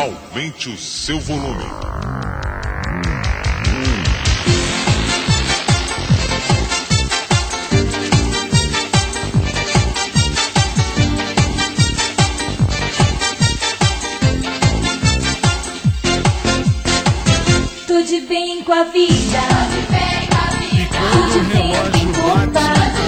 [0.00, 1.62] Aumente o seu volume.
[17.86, 19.38] Tudo bem com a vida.
[20.72, 23.00] E quando o relógio bate às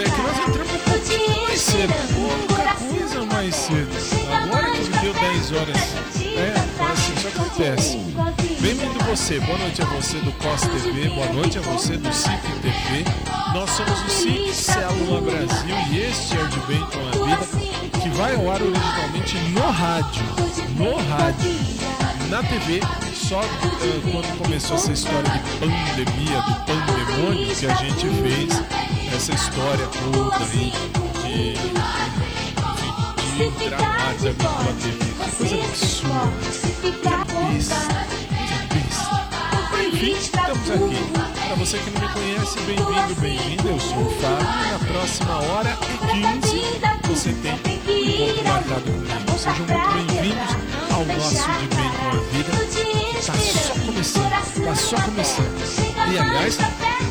[0.00, 1.94] é que nós entramos um pouquinho mais cedo,
[2.48, 3.92] pouca coisa mais cedo.
[4.32, 6.17] Agora que deu pra 10 perto horas.
[7.28, 7.98] Acontece.
[8.14, 8.32] com a.
[8.60, 12.42] Bem-vindo você, boa noite a você do COS TV, boa noite a você do CIC
[12.62, 13.04] TV.
[13.52, 18.00] Nós somos o CIC Célula Brasil e este é o De Bem com a Vida,
[18.00, 20.24] que vai ao ar originalmente no rádio.
[20.76, 21.78] No rádio.
[22.30, 22.80] Na TV,
[23.14, 28.62] só eh, quando começou essa história de pandemia, do pandemônio, que a gente fez
[29.14, 30.72] essa história toda aí
[31.24, 31.52] de,
[32.72, 35.07] enfim, de entrar no ar também pela TV.
[35.38, 36.06] Coisa besta.
[39.86, 40.98] Enfim, estamos aqui.
[41.46, 43.68] Para você que não me conhece, bem-vindo, bem-vinda.
[43.68, 44.72] Eu sou o Fábio.
[44.72, 45.98] Na próxima hora e
[46.40, 46.60] 15
[47.06, 49.38] você tem um encontro marcado comigo.
[49.38, 50.50] Sejam muito bem-vindos
[50.92, 52.52] ao nosso De Bem com a Vida.
[53.24, 55.56] Tá só começando, tá só começando.
[56.12, 56.56] E aliás,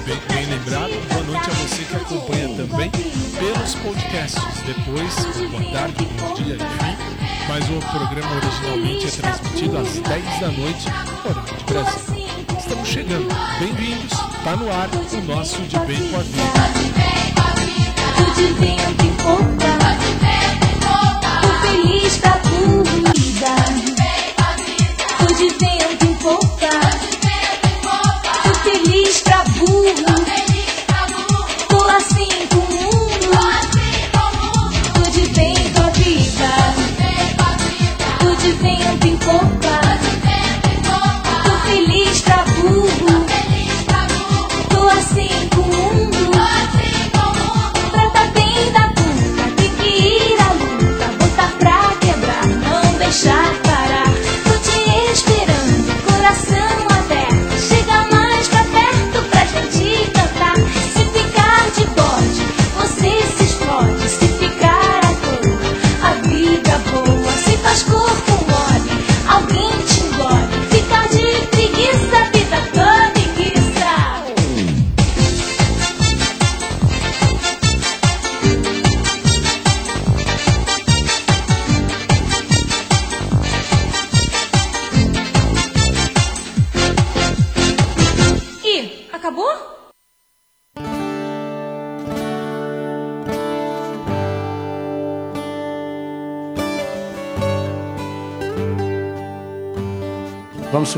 [0.05, 4.43] bem, bem lembrado, boa noite a você que acompanha também pelos podcasts.
[4.65, 5.15] Depois,
[5.49, 7.16] boa tarde, bom dia, enfim.
[7.47, 10.87] Mas o programa originalmente é transmitido às 10 da noite,
[11.23, 12.27] horário de Brasil.
[12.59, 13.27] Estamos chegando.
[13.59, 14.17] Bem-vindos.
[14.43, 17.07] Tá no ar o nosso De Bem com a Vida.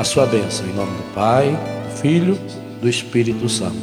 [0.00, 2.34] a sua bênção, em nome do Pai, do Filho,
[2.80, 3.76] do Espírito Santo.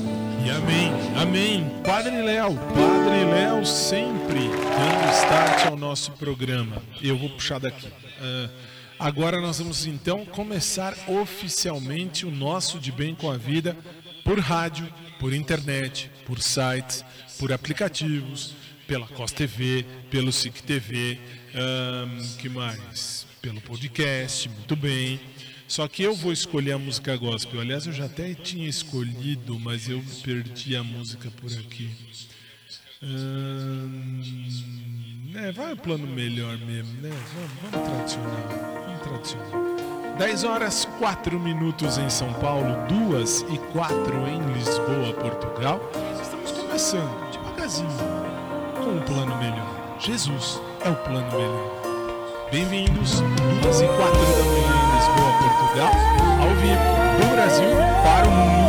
[0.43, 1.71] E amém, amém.
[1.85, 6.81] Padre Léo, Padre Léo sempre dando start ao nosso programa.
[7.03, 7.85] Eu vou puxar daqui.
[7.85, 8.49] Uh,
[8.97, 13.77] Agora nós vamos então começar oficialmente o nosso De Bem com a Vida
[14.23, 17.05] por rádio, por internet, por sites,
[17.37, 18.55] por aplicativos,
[18.87, 21.19] pela COS TV, pelo SIC TV,
[21.53, 23.27] um, que mais?
[23.39, 25.19] Pelo podcast, muito bem.
[25.67, 27.59] Só que eu vou escolher a música gospel.
[27.59, 31.89] Aliás, eu já até tinha escolhido, mas eu perdi a música por aqui.
[33.03, 34.21] Hum,
[35.35, 37.09] é, vai o plano melhor mesmo, né?
[37.09, 38.77] Vamos, vamos tradicional
[39.07, 40.17] tradicional.
[40.17, 42.75] 10 horas 4 minutos em São Paulo,
[43.09, 45.79] 2 e 4 em Lisboa, Portugal.
[46.21, 47.89] Estamos começando devagarzinho
[48.77, 49.97] com um plano melhor.
[49.99, 51.77] Jesus é o plano melhor.
[52.51, 53.21] Bem-vindos,
[53.61, 55.92] 2 e 4 da manhã em Lisboa, Portugal,
[56.39, 56.81] ao vivo
[57.19, 57.69] do Brasil
[58.04, 58.66] para o mundo.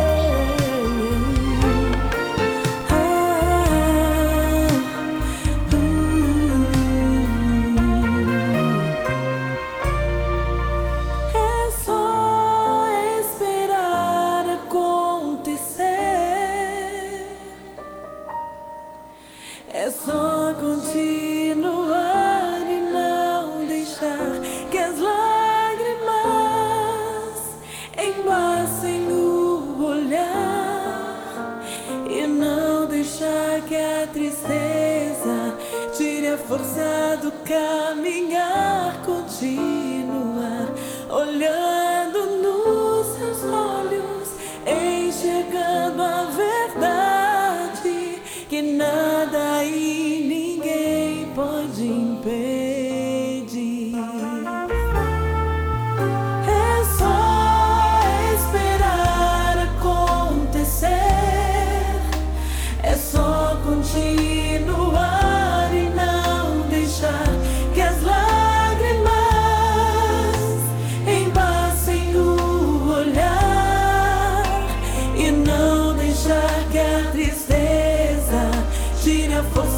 [36.49, 39.78] forçado caminhar contigo.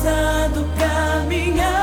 [0.01, 1.80] ousado caminhar.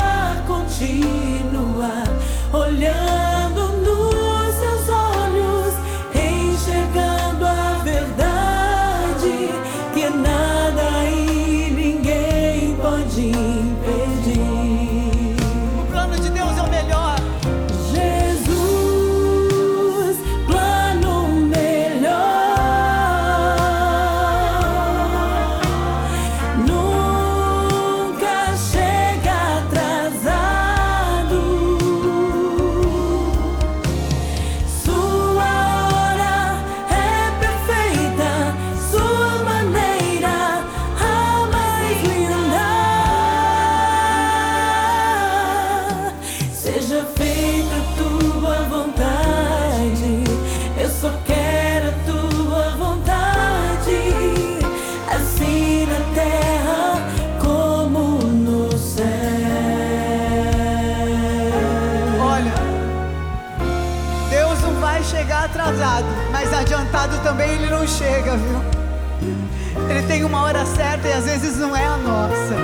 [70.79, 72.55] certa e às vezes não é a nossa.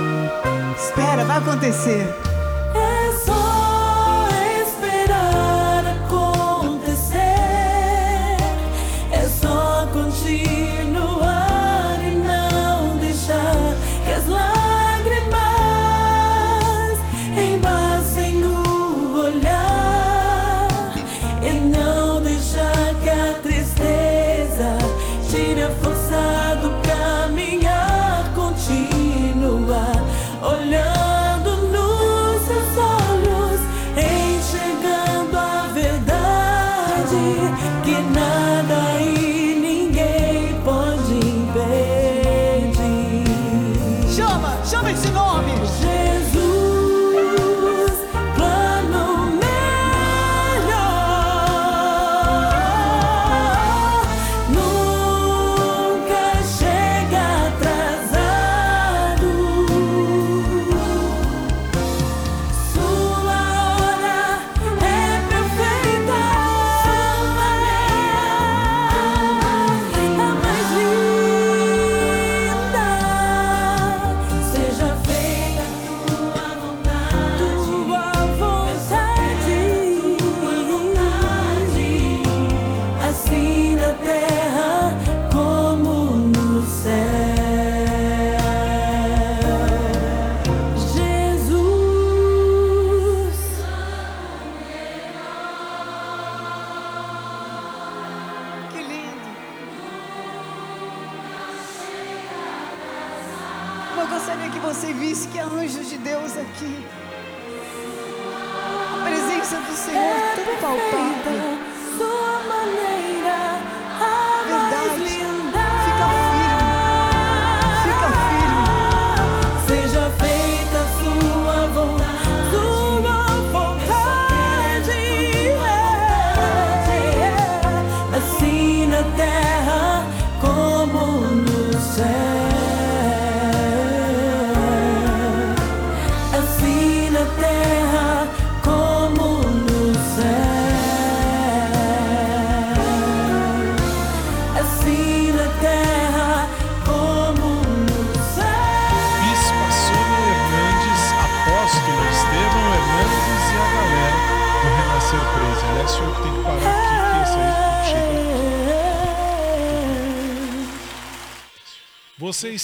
[0.77, 2.07] Espera, vai acontecer.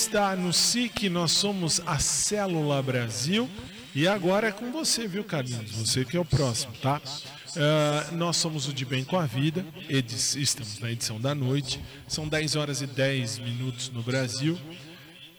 [0.01, 3.47] Está no SIC, nós somos a Célula Brasil.
[3.93, 5.71] E agora é com você, viu, Carlinhos?
[5.73, 6.99] Você que é o próximo, tá?
[7.55, 11.79] Ah, nós somos o De Bem com a Vida, estamos na edição da noite.
[12.07, 14.57] São 10 horas e 10 minutos no Brasil.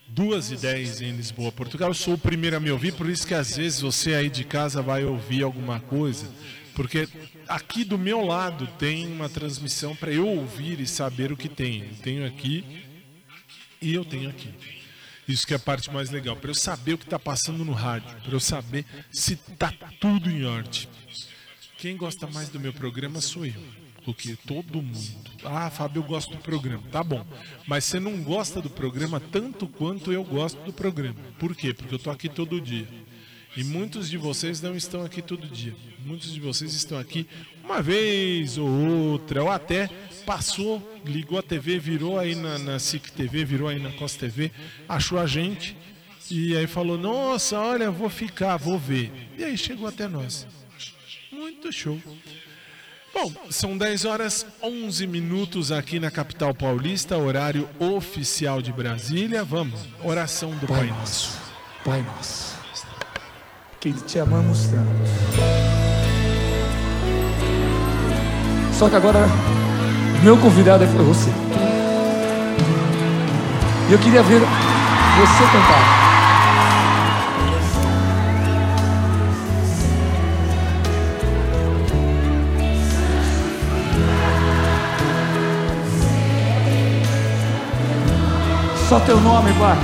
[0.06, 1.90] 2 e 10 em Lisboa, Portugal.
[1.90, 4.44] Eu sou o primeiro a me ouvir, por isso que às vezes você aí de
[4.44, 6.30] casa vai ouvir alguma coisa,
[6.76, 7.08] porque
[7.48, 11.80] aqui do meu lado tem uma transmissão para eu ouvir e saber o que tem.
[11.80, 12.91] Eu tenho aqui
[13.82, 14.48] e eu tenho aqui.
[15.28, 17.72] Isso que é a parte mais legal, para eu saber o que está passando no
[17.72, 20.88] rádio, para eu saber se tá tudo em ordem.
[21.78, 23.82] Quem gosta mais do meu programa sou eu.
[24.04, 24.98] Porque todo mundo.
[25.44, 26.82] Ah, Fábio, eu gosto do programa.
[26.90, 27.24] Tá bom.
[27.66, 31.18] Mas você não gosta do programa tanto quanto eu gosto do programa.
[31.38, 31.72] Por quê?
[31.72, 32.86] Porque eu tô aqui todo dia.
[33.56, 35.74] E muitos de vocês não estão aqui todo dia.
[36.04, 37.26] Muitos de vocês estão aqui
[37.62, 39.88] uma vez ou outra, ou até
[40.24, 44.50] passou, ligou a TV, virou aí na, na SIC TV, virou aí na Costa TV,
[44.88, 45.76] achou a gente
[46.30, 49.12] e aí falou: Nossa, olha, vou ficar, vou ver.
[49.36, 50.46] E aí chegou até nós.
[51.30, 52.00] Muito show.
[53.14, 59.44] Bom, são 10 horas 11 minutos aqui na capital paulista, horário oficial de Brasília.
[59.44, 61.38] Vamos, oração do Pai, Nosso.
[61.84, 62.51] Pai nosso,
[63.82, 64.86] que te amamos tanto.
[68.78, 69.26] Só que agora,
[70.22, 71.30] meu convidado é você.
[73.88, 76.02] E eu queria ver você cantar.
[88.88, 89.76] Só teu nome, Pai.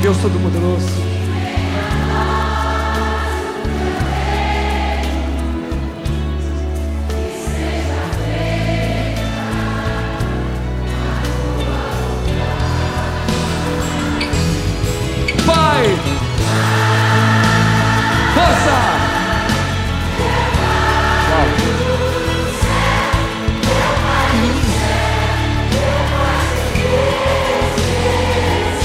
[0.00, 1.11] Deus Todo-Poderoso.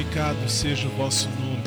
[0.00, 1.62] santificado seja o vosso nome.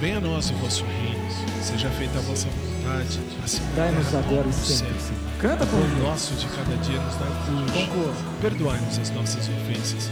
[0.00, 1.24] Venha a nós o vosso reino.
[1.62, 4.94] Seja feita a vossa vontade, assim Dai-nos agora e sempre.
[5.40, 7.28] Canta O nosso de cada dia nos dai
[7.72, 7.90] hoje.
[8.40, 10.10] Perdoai-nos as nossas ofensas,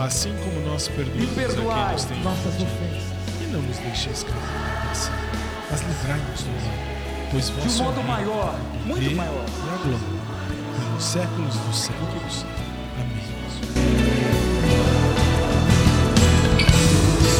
[0.00, 2.70] assim como nós E perdoamos a quem nos tem nossas ofendido.
[2.72, 3.12] ofensas.
[3.40, 5.12] E não nos deixeis cair na tentação,
[5.70, 6.92] mas livrai-nos do mal.
[7.30, 9.44] Pois De vosso um modo reino, maior, o muito maior.
[9.48, 12.44] E a glória, pelos séculos dos séculos.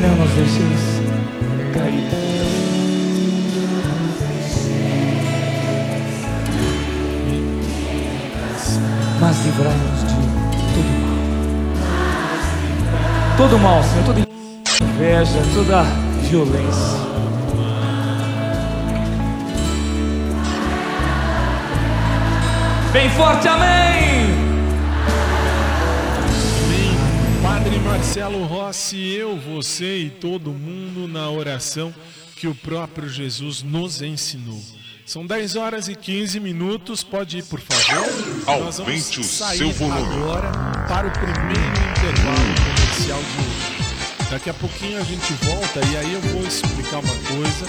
[0.00, 0.80] E não nos deixeis
[1.74, 2.08] cair.
[9.20, 10.14] Mas livrai-nos de
[10.74, 11.18] todo mal.
[13.36, 14.20] Todo mal, Senhor, toda
[14.80, 15.82] inveja, toda
[16.22, 16.98] violência.
[22.94, 23.48] Bem forte!
[23.48, 24.49] Amém.
[28.00, 31.94] Marcelo Rossi, eu, você e todo mundo na oração
[32.34, 34.58] que o próprio Jesus nos ensinou.
[35.04, 38.08] São 10 horas e 15 minutos, pode ir por favor.
[38.46, 40.14] Aumente o seu volume.
[40.14, 40.50] agora
[40.88, 44.30] para o primeiro intervalo comercial de hoje.
[44.30, 47.66] Daqui a pouquinho a gente volta e aí eu vou explicar uma coisa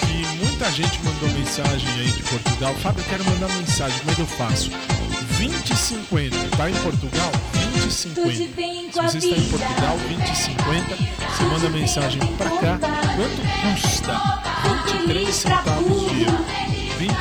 [0.00, 2.74] que muita gente mandou mensagem aí de Portugal.
[2.76, 4.70] Fábio, eu quero mandar mensagem, como é que eu faço?
[5.36, 7.30] 2050, tá em Portugal?
[7.86, 8.92] 2050.
[8.92, 10.96] Se você está em Portugal, 2050,
[11.30, 12.78] você manda mensagem pra cá.
[12.80, 14.20] Quanto custa?
[14.96, 16.44] 23 centavos de euro.
[16.98, 17.18] 20, eh,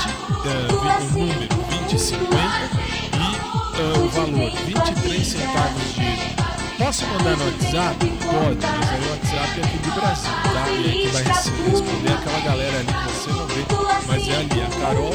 [0.70, 2.70] vi- o número 2050
[3.14, 6.36] e eh, o valor 23 centavos de euro.
[6.78, 7.96] Posso mandar no WhatsApp?
[8.06, 10.70] Pode, mas aí o WhatsApp é aqui do Brasil, tá?
[10.70, 13.66] E aí quem vai responder é aquela galera ali que você não vê,
[14.08, 15.14] mas é ali, a Carol,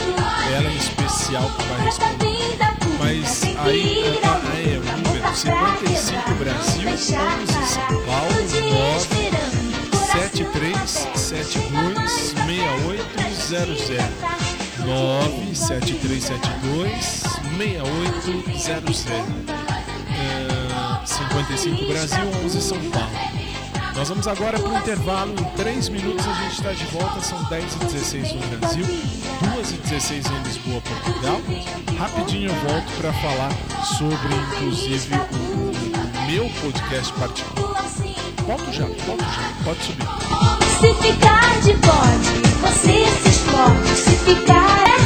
[0.54, 2.69] ela em especial que vai responder.
[3.10, 4.10] Mas aí, é, é,
[4.74, 7.02] é número 55 Brasil, 11
[7.66, 8.46] São Paulo, 9
[10.12, 13.90] 7372 6800
[14.86, 17.24] 97372
[17.58, 19.06] 6800
[20.06, 23.29] É, 55 Brasil, 11 São Paulo.
[24.00, 25.34] Nós vamos agora para o intervalo.
[25.38, 27.20] Em 3 minutos a gente está de volta.
[27.20, 31.38] São 10 e 16 no Brasil, 2 e 16 em Lisboa, Portugal.
[31.98, 33.52] Rapidinho eu volto para falar
[33.98, 37.84] sobre, inclusive, o, meu podcast particular.
[38.46, 39.64] Volto já, volto já.
[39.64, 40.08] Pode subir.
[40.80, 43.86] Se ficar de bode, você se explode.
[43.96, 44.99] Se ficar perto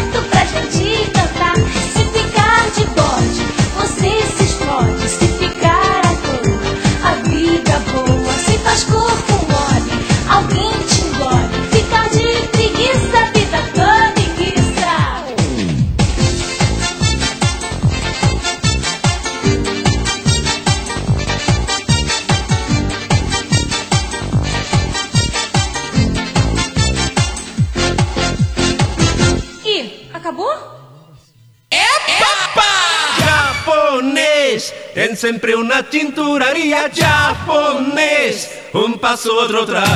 [35.24, 38.46] sempre uma tinturaria japonês.
[38.74, 39.88] Um passo, outro atrás.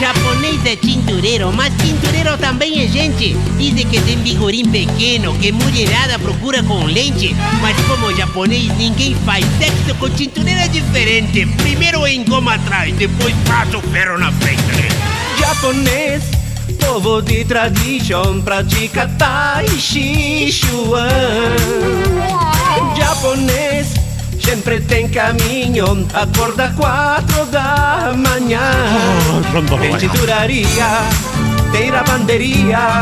[0.00, 3.36] Japonês é tintureiro, mas tintureiro também é gente.
[3.56, 7.36] Dizem que tem vigorim pequeno, que mulherada procura com lente.
[7.62, 11.46] Mas como japonês, ninguém faz sexo com tintureiro é diferente.
[11.58, 14.60] Primeiro engoma atrás, depois passa o ferro na frente.
[15.38, 16.24] Japonês,
[16.80, 21.54] povo de tradição, pratica Tai Chi Chuan.
[22.96, 24.07] Japonês,
[24.40, 28.60] sempre tem caminho, acorda quatro da manhã.
[29.80, 30.86] Tem tinturaria,
[31.72, 33.00] tem lavanderia,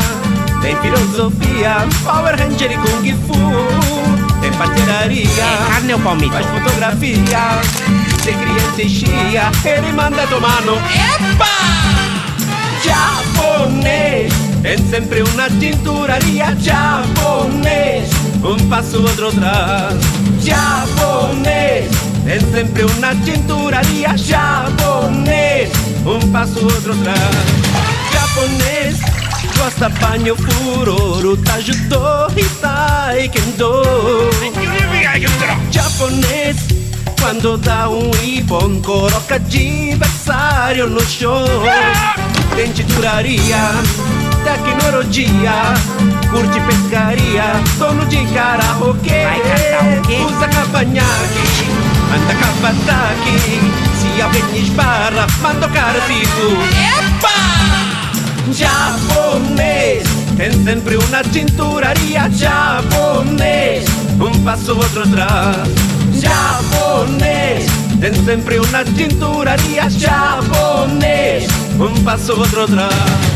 [0.61, 4.41] tem filosofia, Power Ranger e Kung Fu.
[4.41, 5.27] Tem pastelaria,
[5.69, 6.31] Carne ou palmito?
[6.33, 7.61] faz fotografia,
[8.23, 10.77] tem criança e chia, ele manda tomar no
[12.83, 14.33] japonês.
[14.61, 18.09] Tem sempre uma tinturaria japonês.
[18.43, 19.95] Um passo, outro atrás.
[20.47, 21.89] Japonês.
[22.23, 25.69] Tem sempre uma tinturaria japonês.
[26.05, 27.19] Um passo, outro atrás.
[28.13, 28.99] Japonês.
[29.57, 33.83] Gosta banho furoro, tajudo e taekwondo.
[35.69, 36.57] Japonês.
[37.19, 41.43] Quando dá um ibon, coloca adversário no chão.
[42.55, 43.71] Tem titularia,
[44.47, 45.73] tecnologia,
[46.31, 47.43] curte pescaria,
[47.77, 49.23] dono de karaokê.
[49.25, 50.17] Vai quê?
[50.25, 51.67] Usa cavanhaque,
[52.15, 53.59] anda cavataque.
[53.99, 56.47] Se alguém esbarra, manda o cara fico.
[56.95, 57.27] Epa!
[58.53, 60.07] Japonês,
[60.37, 63.85] tem sempre una tinturaria japonês.
[64.17, 65.67] Um passo, outro atrás.
[66.13, 67.65] Japonês,
[67.99, 71.47] tem sempre una tinturaria japonês.
[71.77, 73.26] Um passo, outro atrás.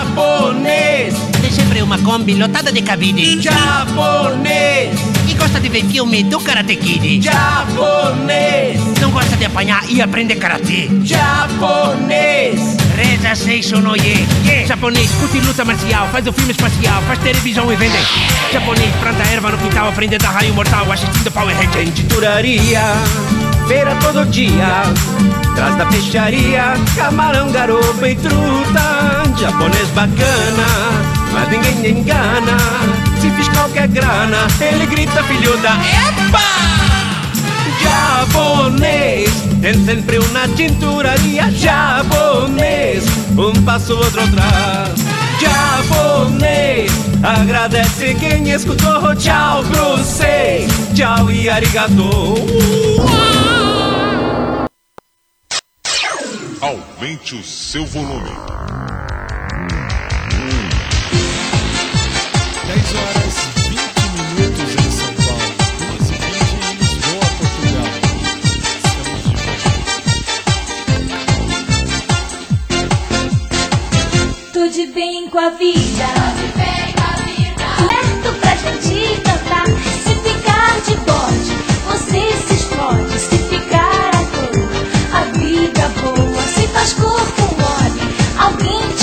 [0.00, 3.38] Japonês, Tem sempre uma Kombi lotada de cabide.
[3.42, 7.20] japonês, E gosta de ver filme do Karate Kid.
[7.22, 10.88] japonês, Não gosta de apanhar e aprender karatê.
[11.04, 12.76] japonês.
[12.96, 14.26] Reza Seisho no Ye.
[14.66, 17.98] Japonês, curte luta marcial, faz o filme espacial, faz televisão e vende.
[18.52, 21.90] Japonês, planta erva no quintal, aprende a dar raio mortal, assistindo Power Rangers.
[21.94, 22.80] Tinturaria,
[23.70, 24.82] feira todo dia.
[25.54, 29.22] Traz da peixaria, camarão, garopa e truta.
[29.38, 30.66] Japonês bacana,
[31.32, 32.56] mas ninguém engana.
[33.20, 35.70] Se fiz qualquer grana, ele grita filhuda.
[36.08, 36.40] Epa!
[37.80, 39.30] Japonês,
[39.60, 41.48] tem sempre uma tinturaria.
[41.52, 43.04] Japonês,
[43.38, 45.19] um passo, outro atrás.
[45.40, 49.14] Japonês, agradece quem escutou.
[49.16, 52.10] Tchau pro vocês, tchau e arigato.
[56.60, 58.30] Aumente o seu volume.
[62.66, 63.49] 10 horas
[74.60, 76.04] Tô de bem com a vida.
[76.14, 77.64] Tô de bem com a vida.
[77.88, 79.64] Certo pra gente cantar.
[80.04, 81.54] Se ficar de bode,
[81.88, 83.18] você se explode.
[83.18, 86.42] Se ficar à toa, a vida boa.
[86.42, 88.02] Se faz corpo mole,
[88.38, 88.99] alguém te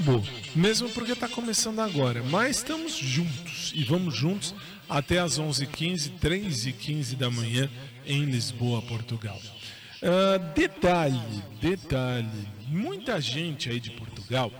[0.00, 0.24] acabou,
[0.56, 4.54] mesmo porque está começando agora, mas estamos juntos e vamos juntos
[4.88, 7.70] até as 11h15, 3h15 da manhã
[8.06, 9.38] em Lisboa, Portugal.
[10.02, 11.20] Ah, detalhe,
[11.60, 14.50] detalhe, muita gente aí de Portugal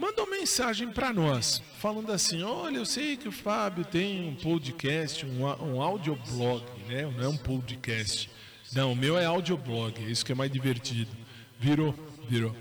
[0.00, 5.24] mandou mensagem para nós, falando assim: olha, eu sei que o Fábio tem um podcast,
[5.24, 7.02] um, um audioblog, né?
[7.16, 8.28] Não é um podcast.
[8.72, 11.10] Não, o meu é audioblog, é isso que é mais divertido.
[11.58, 11.94] Virou,
[12.28, 12.54] virou.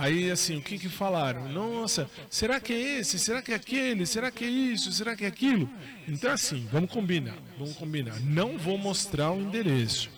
[0.00, 1.48] Aí, assim, o que que falaram?
[1.48, 3.18] Nossa, será que é esse?
[3.18, 4.06] Será que é aquele?
[4.06, 4.92] Será que é isso?
[4.92, 5.68] Será que é aquilo?
[6.06, 8.20] Então, assim, vamos combinar, vamos combinar.
[8.20, 10.08] Não vou mostrar o endereço.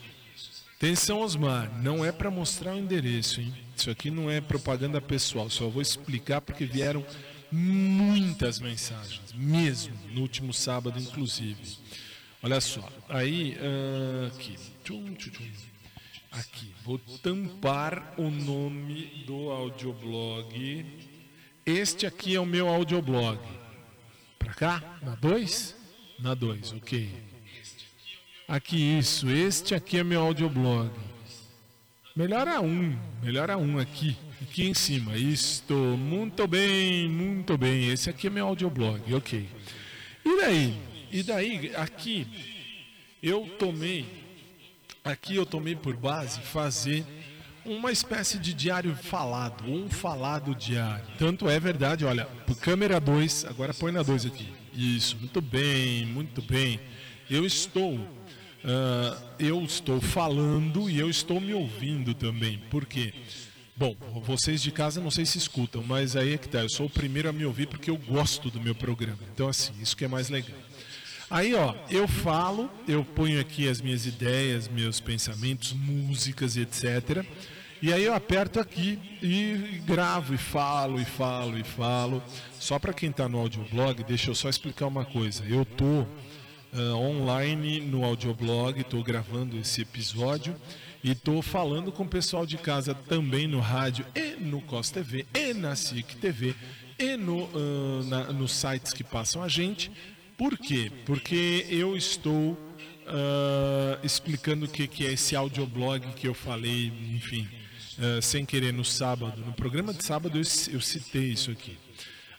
[0.77, 3.55] Atenção, Osmar, não é para mostrar o endereço, hein?
[3.75, 7.03] Isso aqui não é propaganda pessoal, só vou explicar porque vieram
[7.51, 11.79] muitas mensagens, mesmo, no último sábado, inclusive.
[12.43, 15.70] Olha só, aí, ah, aqui, tchum, tchum, tchum.
[16.31, 20.87] Aqui, vou tampar o nome do audioblog.
[21.67, 23.39] Este aqui é o meu audioblog.
[24.39, 24.99] Pra cá?
[25.03, 25.77] Na 2?
[26.19, 27.11] Na 2, ok.
[28.49, 29.31] Aqui, isso.
[29.31, 30.91] Este aqui é meu audioblog.
[32.17, 32.99] Melhor a um.
[33.23, 34.17] Melhor a um aqui.
[34.43, 35.17] Aqui em cima.
[35.17, 35.75] Isto.
[35.75, 37.91] Muito bem, muito bem.
[37.91, 39.15] Esse aqui é meu audioblog.
[39.15, 39.49] Ok.
[40.25, 40.77] E daí?
[41.13, 42.27] E daí, aqui,
[43.23, 44.20] eu tomei.
[45.05, 47.05] Aqui eu tomei por base fazer
[47.65, 51.05] uma espécie de diário falado, um falado diário.
[51.19, 52.29] Tanto é verdade, olha,
[52.61, 54.49] câmera 2, agora põe na 2 aqui.
[54.73, 56.81] Isso, muito bem, muito bem.
[57.29, 57.99] Eu estou
[58.65, 62.59] ah, eu estou falando e eu estou me ouvindo também.
[62.71, 63.15] Por quê?
[63.77, 66.59] Bom, vocês de casa não sei se escutam, mas aí é que tá.
[66.59, 69.19] Eu sou o primeiro a me ouvir porque eu gosto do meu programa.
[69.33, 70.59] Então, assim, isso que é mais legal.
[71.31, 77.25] Aí, ó, eu falo, eu ponho aqui as minhas ideias, meus pensamentos, músicas e etc.
[77.81, 82.23] E aí eu aperto aqui e gravo e falo e falo e falo.
[82.59, 85.45] Só para quem está no audioblog, deixa eu só explicar uma coisa.
[85.49, 86.05] Eu tô
[86.75, 90.55] ah, online no audioblog, estou gravando esse episódio
[91.03, 95.25] e estou falando com o pessoal de casa também no rádio e no COS TV
[95.33, 96.55] e na SIC TV
[96.99, 99.91] e no, ah, na- nos sites que passam a gente.
[100.41, 100.91] Por quê?
[101.05, 102.57] Porque eu estou
[103.07, 107.47] ah, explicando o que, que é esse audioblog que eu falei, enfim,
[107.99, 109.39] ah, sem querer no sábado.
[109.45, 111.77] No programa de sábado eu, eu citei isso aqui.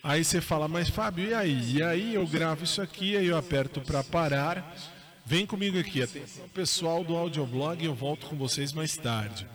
[0.01, 1.75] Aí você fala, mas Fábio, e aí?
[1.75, 4.75] E aí eu gravo isso aqui, aí eu aperto para parar.
[5.23, 9.47] Vem comigo aqui, atenção pessoal do audioblog, eu volto com vocês mais tarde.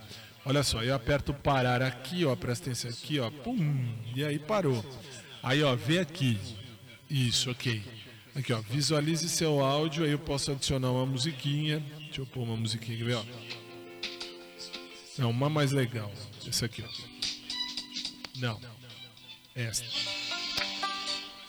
[0.45, 4.87] Olha só, eu aperto parar aqui, ó, presta atenção aqui, ó, pum, e aí parou.
[5.43, 6.39] Aí, ó, vê aqui.
[7.11, 8.06] Isso, ok.
[8.37, 11.81] Aqui, ó, visualize seu áudio, aí eu posso adicionar uma musiquinha.
[12.01, 13.25] Deixa eu pôr uma musiquinha, ver, ó.
[15.17, 16.13] Não, uma mais legal.
[16.47, 18.39] Essa aqui, ó.
[18.39, 18.61] Não.
[19.55, 19.87] Esta.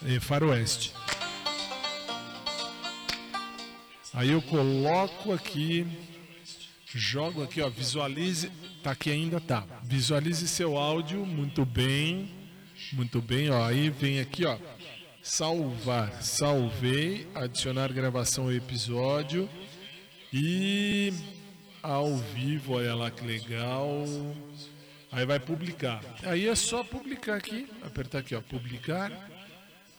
[0.06, 0.94] É faroeste.
[4.14, 5.86] Aí eu coloco aqui,
[6.96, 8.50] jogo aqui, ó, visualize,
[8.82, 9.66] tá aqui ainda, tá.
[9.84, 12.32] Visualize seu áudio, muito bem,
[12.94, 13.66] muito bem, ó.
[13.66, 14.58] Aí vem aqui, ó,
[15.28, 19.50] salvar, salvei, adicionar gravação ao episódio
[20.32, 21.14] e
[21.84, 24.06] ao vivo, olha lá que legal.
[25.12, 26.02] Aí vai publicar.
[26.24, 29.12] Aí é só publicar aqui, apertar aqui, ó, publicar.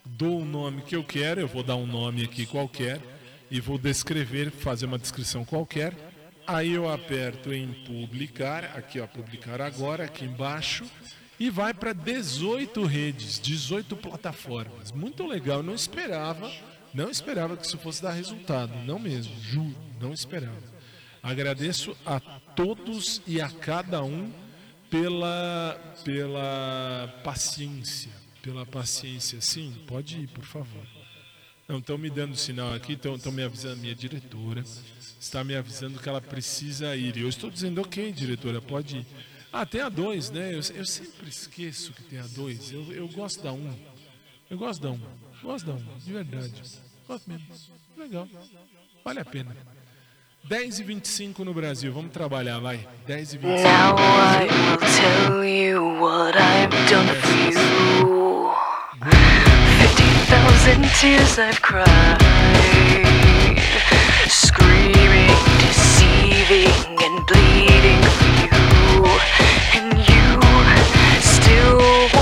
[0.05, 2.99] Dou o nome que eu quero, eu vou dar um nome aqui qualquer
[3.51, 5.95] e vou descrever, fazer uma descrição qualquer.
[6.47, 10.87] Aí eu aperto em publicar, aqui ó, publicar agora, aqui embaixo,
[11.39, 14.93] e vai para 18 redes, 18 plataformas.
[14.93, 16.51] Muito legal, não esperava,
[16.93, 20.79] não esperava que isso fosse dar resultado, não mesmo, juro, não esperava.
[21.23, 24.33] Agradeço a todos e a cada um
[24.91, 28.11] pela pela paciência,
[28.43, 29.41] pela paciência.
[29.41, 30.87] Sim, pode ir, por favor.
[31.69, 34.65] Não, estão me dando sinal aqui, estão me avisando, minha diretora
[35.21, 37.17] está me avisando que ela precisa ir.
[37.19, 39.07] Eu estou dizendo, ok, diretora, pode ir.
[39.53, 40.51] Ah, tem a dois, né?
[40.51, 42.71] Eu, eu sempre esqueço que tem a dois.
[42.73, 43.75] Eu, eu gosto da um.
[44.51, 45.01] Eu gosto da um.
[45.43, 46.53] Gosto da um, de verdade.
[47.07, 47.47] Gosto mesmo.
[47.97, 48.29] Legal.
[49.05, 49.57] Vale a pena.
[50.45, 51.93] 10 e 25 no Brasil.
[51.93, 52.87] Vamos trabalhar, vai.
[53.07, 53.63] 10 e 25.
[53.69, 58.53] Now I will tell you what I've done for you.
[59.79, 62.19] Fifty thousand tears I've cried,
[64.29, 65.31] screaming,
[65.61, 68.58] deceiving, and bleeding for you,
[69.07, 72.18] and you still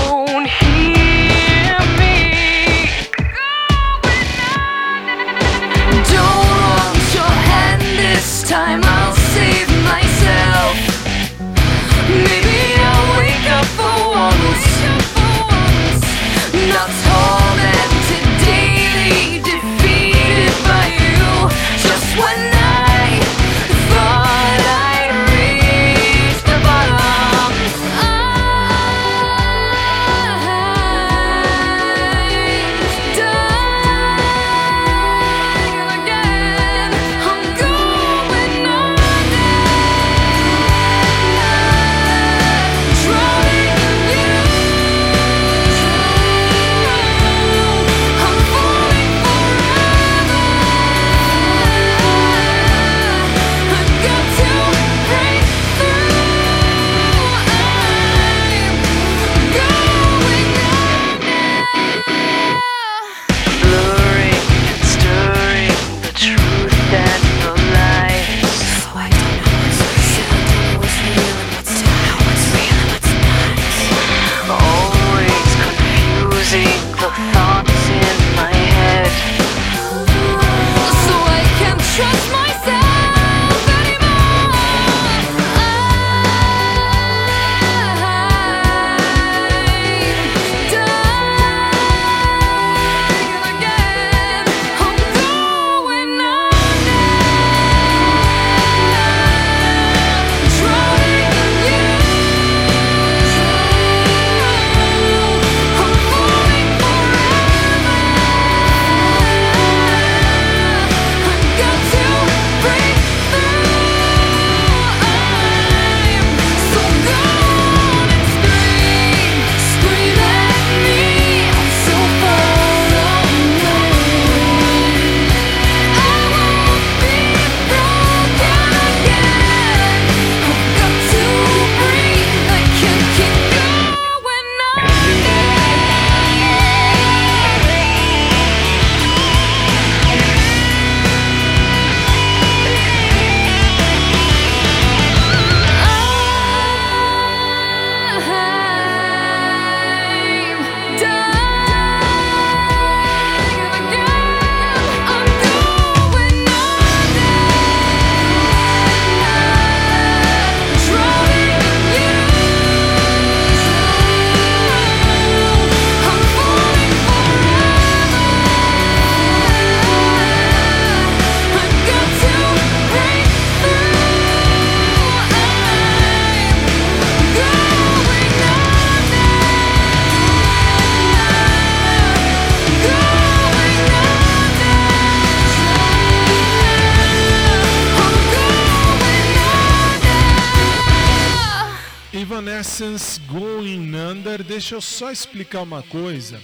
[194.43, 196.41] deixa eu só explicar uma coisa,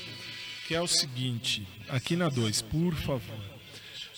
[0.68, 3.54] que é o seguinte, aqui na 2, por favor.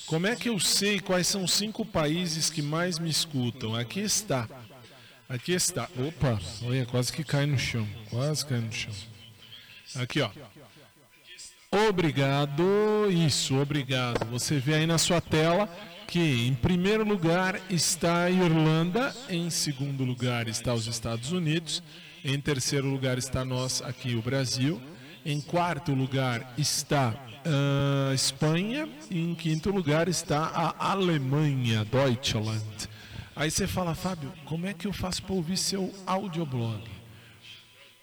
[0.05, 3.73] Como é que eu sei quais são os cinco países que mais me escutam?
[3.73, 4.47] Aqui está.
[5.27, 5.89] Aqui está.
[5.97, 7.87] Opa, olha, quase que cai no chão.
[8.09, 8.93] Quase cai no chão.
[9.95, 10.29] Aqui, ó.
[11.71, 12.63] Obrigado.
[13.09, 14.25] Isso, obrigado.
[14.25, 15.69] Você vê aí na sua tela
[16.07, 21.83] que em primeiro lugar está a Irlanda, em segundo lugar está os Estados Unidos,
[22.23, 24.81] em terceiro lugar está nós aqui o Brasil,
[25.25, 27.13] em quarto lugar está
[28.09, 32.63] a Espanha e em quinto lugar está a Alemanha, Deutschland.
[33.35, 36.81] Aí você fala, Fábio, como é que eu faço para ouvir seu audioblog?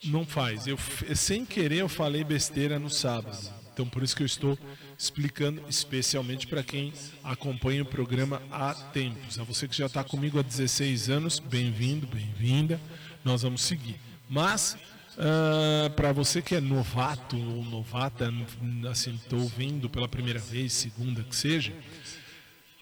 [0.04, 0.66] Não faz.
[0.66, 0.78] Eu
[1.14, 3.38] sem querer eu falei besteira no sábado.
[3.72, 4.58] Então por isso que eu estou
[5.02, 6.92] explicando especialmente para quem
[7.24, 9.36] acompanha o programa há tempos.
[9.36, 12.80] A você que já está comigo há 16 anos, bem-vindo, bem-vinda.
[13.24, 13.96] Nós vamos seguir.
[14.30, 14.78] Mas
[15.16, 18.32] uh, para você que é novato ou novata,
[18.88, 21.72] assim, estou ouvindo pela primeira vez, segunda que seja,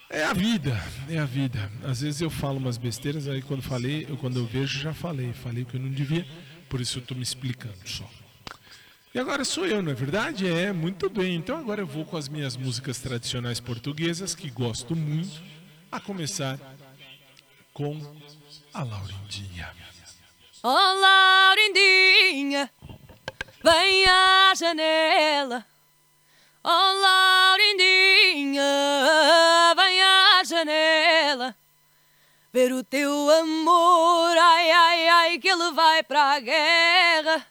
[0.07, 0.79] é a vida,
[1.09, 1.71] é a vida.
[1.83, 5.33] Às vezes eu falo umas besteiras, aí quando falei, eu, quando eu vejo já falei,
[5.33, 6.27] falei o que eu não devia,
[6.69, 8.07] por isso eu estou me explicando só.
[9.13, 10.47] E agora sou eu, não é verdade?
[10.47, 11.35] É, muito bem.
[11.35, 15.41] Então agora eu vou com as minhas músicas tradicionais portuguesas, que gosto muito,
[15.91, 16.57] a começar
[17.73, 17.99] com
[18.73, 19.69] a Laurindinha.
[20.63, 22.71] Oh, Laurindinha,
[23.61, 25.65] vem à janela.
[26.63, 28.63] Oh, Laurindinha,
[29.75, 31.53] vem à janela.
[32.53, 37.50] Ver o teu amor, ai, ai, ai, que ele vai para a guerra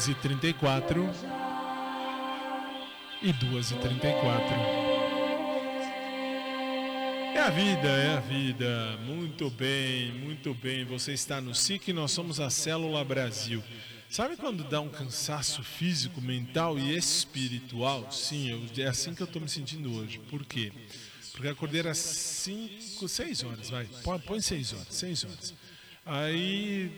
[0.00, 1.12] 10h34
[3.20, 4.10] e 2h34.
[7.34, 8.96] É a vida, é a vida.
[9.04, 10.86] Muito bem, muito bem.
[10.86, 13.62] Você está no SIC, nós somos a Célula Brasil.
[14.08, 18.10] Sabe quando dá um cansaço físico, mental e espiritual?
[18.10, 20.18] Sim, eu, é assim que eu estou me sentindo hoje.
[20.30, 20.72] Por quê?
[21.32, 23.86] Porque acordei às 5, 6 horas, vai.
[24.26, 25.54] Põe 6 horas, 6 horas.
[26.06, 26.90] Aí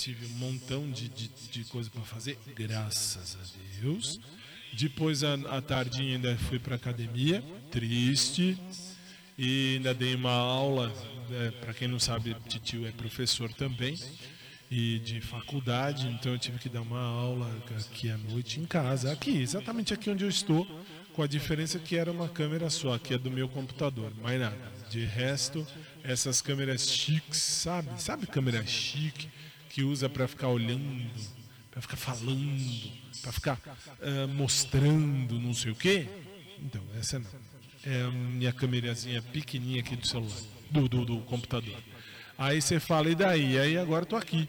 [0.00, 4.18] tive um montão de, de, de coisa para fazer, graças a Deus.
[4.72, 8.56] Depois, à tardinha, ainda fui para academia, triste.
[9.36, 10.88] E ainda dei uma aula,
[11.28, 13.98] né, para quem não sabe, Titio é professor também
[14.70, 19.10] e de faculdade, então eu tive que dar uma aula aqui à noite em casa,
[19.10, 20.64] aqui, exatamente aqui onde eu estou,
[21.12, 24.56] com a diferença que era uma câmera só, que é do meu computador, mais nada.
[24.88, 25.66] De resto,
[26.04, 28.00] essas câmeras chiques, sabe?
[28.00, 29.28] Sabe câmera chique
[29.70, 31.08] que usa para ficar olhando,
[31.70, 32.92] para ficar falando,
[33.22, 36.06] para ficar uh, mostrando não sei o quê?
[36.58, 37.26] Então, essa não
[37.84, 40.36] é a minha câmerazinha pequenininha aqui do celular,
[40.70, 41.76] do, do, do computador.
[42.36, 43.58] Aí você fala, e daí?
[43.58, 44.48] Aí agora estou aqui.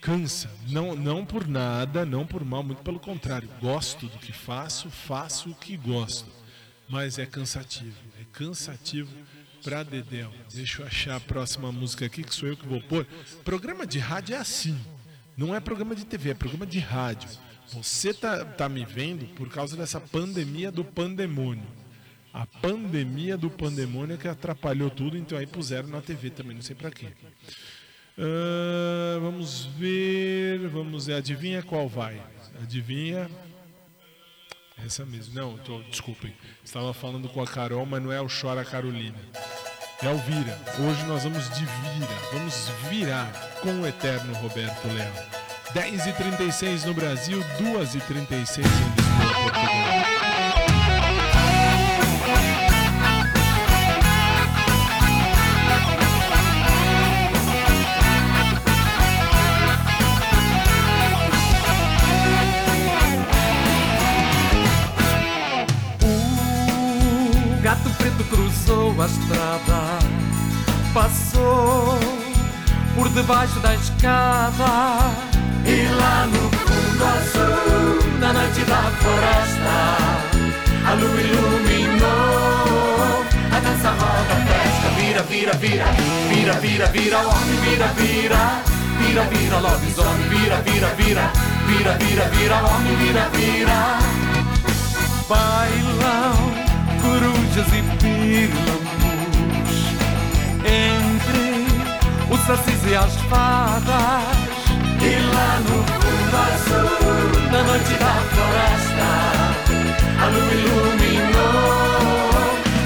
[0.00, 0.50] Cansa.
[0.68, 3.48] Não, não por nada, não por mal, muito pelo contrário.
[3.60, 6.30] Gosto do que faço, faço o que gosto.
[6.88, 7.96] Mas é cansativo.
[8.20, 9.10] É cansativo
[9.64, 10.30] pra Dedéu.
[10.52, 13.06] Deixa eu achar a próxima música aqui, que sou eu que vou pôr.
[13.44, 14.78] Programa de rádio é assim.
[15.36, 17.28] Não é programa de TV, é programa de rádio.
[17.72, 21.66] Você tá, tá me vendo por causa dessa pandemia do pandemônio
[22.34, 26.74] a pandemia do pandemônio que atrapalhou tudo, então aí puseram na TV também, não sei
[26.74, 27.06] para quê.
[28.18, 32.20] Uh, vamos ver, vamos ver, adivinha qual vai?
[32.60, 33.30] Adivinha?
[34.82, 35.34] Essa mesmo.
[35.34, 36.34] Não, tô, desculpem.
[36.64, 39.18] Estava falando com a Carol, mas não é o Chora Carolina.
[40.02, 40.58] É o Vira.
[40.78, 42.18] Hoje nós vamos de Vira.
[42.32, 45.12] Vamos virar com o eterno Roberto Leal.
[45.72, 49.03] 10h36 no Brasil, 2h36 em
[68.94, 69.98] cruzou a estrada,
[70.92, 71.98] passou
[72.94, 75.00] por debaixo da escada.
[75.66, 79.96] E lá no fundo azul, na noite da floresta,
[80.86, 82.04] a lua iluminou
[83.50, 84.88] a dança roda festa.
[84.96, 85.86] Vira, vira, vira,
[86.28, 88.62] vira, vira, vira, homem, vira, vira,
[88.98, 91.32] vira, vira, lobisomem, vira, vira, vira,
[91.66, 93.98] vira, vira, vira, homem, vira, vira.
[95.28, 96.54] Bailão
[97.04, 98.83] corujas e pirilampus
[100.64, 101.66] Entre
[102.30, 104.54] os sacis e as fadas.
[105.00, 109.08] E lá no fundo azul da noite da floresta
[110.18, 111.84] A lua iluminou.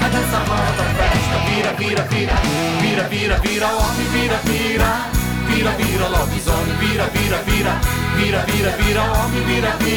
[0.03, 2.35] A dança roda a festa Vira, vira, vira,
[2.81, 5.19] vira, vira, vira, homem, vira, vira.
[5.47, 7.79] Vira, vira, lobisomem, vira, vira, vira.
[8.17, 9.89] Vira, vira, vira, homem, vira, vira.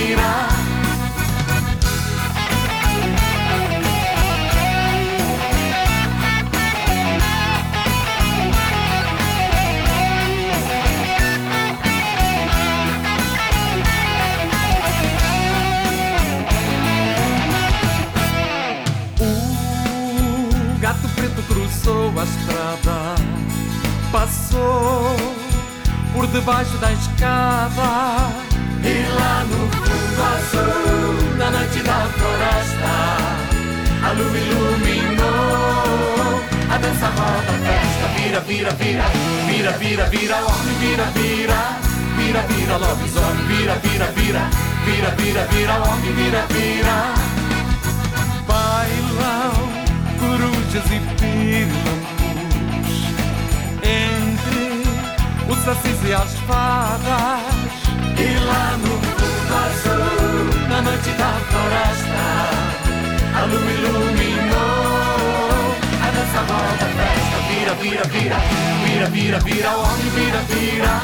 [0.53, 0.72] cruzou
[24.53, 25.17] passou
[26.13, 28.31] por debaixo da escada.
[28.85, 32.95] E lá no fundo azul, na noite da floresta,
[34.05, 35.23] a lua iluminou
[36.71, 38.09] a dança roda festa.
[38.17, 39.05] Vira, vira, vira,
[39.47, 41.79] vira, vira, vira, homem, vira, vira,
[42.17, 44.51] vira, vira, lobisomem, vira, vira, vira,
[44.85, 47.15] vira, vira, vira, homem, vira, vira.
[48.47, 49.73] Bailão
[50.19, 52.12] corujas e pirilampus
[55.53, 57.73] os sacis e as fadas.
[58.19, 62.25] E lá no fundo azul, na noite da floresta
[63.35, 64.97] A lua iluminou.
[66.03, 68.39] A dança roda festa Vira, vira, vira,
[68.85, 70.95] vira, vira, vira, homem, vira, vira.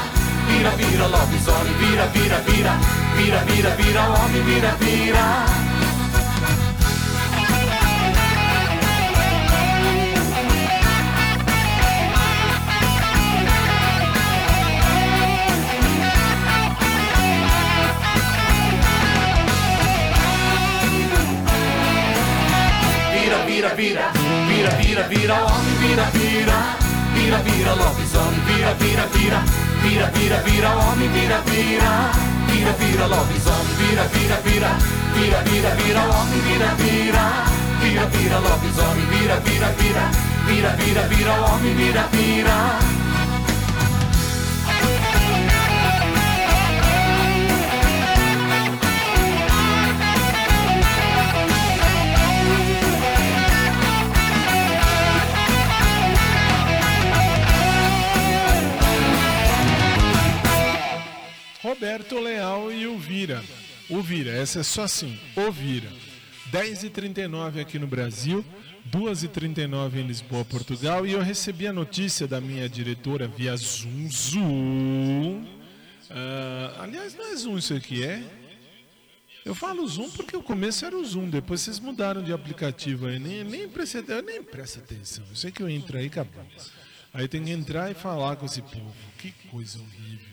[0.47, 2.73] Vira, vira, lobisomem, vira, vira, vira.
[3.15, 5.68] Vira, vira, vira, homem, vira, vira vira, vira, vira, vira, vira,
[25.37, 26.63] homem, vira, vira,
[27.15, 29.43] vira, vira, lobisomem, vira, vira, vira,
[29.81, 32.11] vira, vira, vira, homem, vira, vira,
[32.47, 34.69] vira, vira, lobisomem, vira, vira, vira,
[35.13, 37.45] vira, vira, vira, homem, vira, vira,
[37.79, 40.11] vira, vira, lobisomem, vira, vira, vira,
[40.45, 42.98] vira, vira, vira, homem, vira, vira.
[61.69, 63.43] Roberto Leal e o Vira.
[63.87, 65.87] O Vira, essa é só assim, o Vira.
[66.51, 68.43] 10h39 aqui no Brasil,
[68.91, 71.05] 2h39 em Lisboa, Portugal.
[71.05, 74.09] E eu recebi a notícia da minha diretora via Zoom.
[74.09, 75.43] Zoom.
[76.09, 78.23] Uh, aliás, não é Zoom isso aqui, é?
[79.45, 83.19] Eu falo Zoom porque o começo era o Zoom, depois vocês mudaram de aplicativo aí.
[83.19, 85.23] Nem, nem, presta, nem presta atenção.
[85.29, 86.43] Eu sei que eu entro aí acabou.
[87.13, 88.91] Aí tem que entrar e falar com esse povo.
[89.19, 90.28] Que coisa horrível.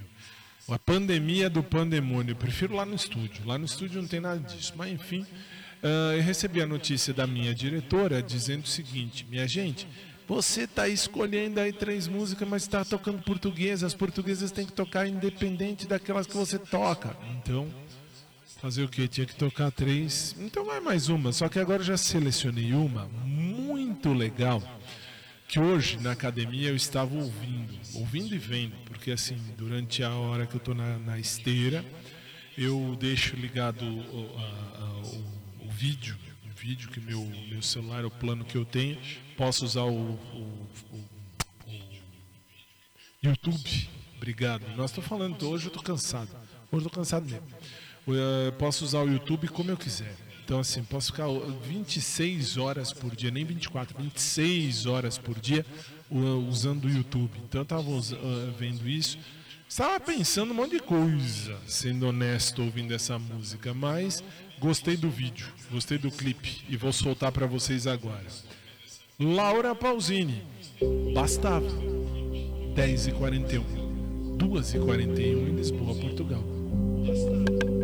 [0.68, 2.32] A pandemia do pandemônio.
[2.32, 3.46] Eu prefiro lá no estúdio.
[3.46, 4.72] Lá no estúdio não tem nada disso.
[4.76, 9.86] Mas enfim, uh, eu recebi a notícia da minha diretora dizendo o seguinte: minha gente,
[10.26, 13.84] você está escolhendo aí três músicas, mas está tocando português.
[13.84, 17.16] As portuguesas têm que tocar independente daquelas que você toca.
[17.36, 17.68] Então,
[18.60, 19.06] fazer o que?
[19.06, 20.34] Tinha que tocar três.
[20.36, 21.32] Então vai mais uma.
[21.32, 24.60] Só que agora eu já selecionei uma muito legal
[25.48, 30.46] que hoje na academia eu estava ouvindo, ouvindo e vendo, porque assim, durante a hora
[30.46, 31.84] que eu estou na, na, esteira,
[32.58, 38.04] eu deixo ligado o, a, a, o, o, vídeo, o vídeo que meu, meu celular,
[38.04, 38.98] o plano que eu tenho,
[39.36, 40.68] posso usar o, o
[43.22, 43.88] YouTube.
[44.16, 44.66] Obrigado.
[44.76, 46.30] Nós estou falando, hoje eu estou cansado.
[46.72, 47.46] Hoje eu estou cansado mesmo.
[48.06, 50.25] Eu posso usar o YouTube como eu quiser.
[50.46, 51.26] Então, assim, posso ficar
[51.68, 55.66] 26 horas por dia, nem 24, 26 horas por dia
[56.48, 57.32] usando o YouTube.
[57.48, 57.82] Então, eu estava
[58.56, 59.18] vendo isso.
[59.68, 64.22] Estava pensando um monte de coisa, sendo honesto, ouvindo essa música, mas
[64.60, 68.26] gostei do vídeo, gostei do clipe e vou soltar para vocês agora.
[69.18, 70.44] Laura Pausini,
[71.12, 71.66] bastava.
[72.76, 73.64] 10h41,
[74.38, 76.44] 2h41 em Lisboa, Portugal.
[77.04, 77.75] Bastava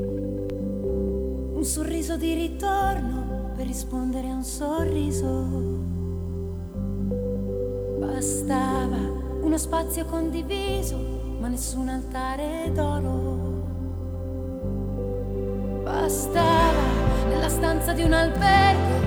[1.62, 5.46] un sorriso di ritorno per rispondere a un sorriso.
[8.00, 8.98] Bastava
[9.42, 10.96] uno spazio condiviso,
[11.38, 13.62] ma nessun altare d'oro.
[15.84, 16.82] Bastava
[17.28, 19.06] nella stanza di un albergo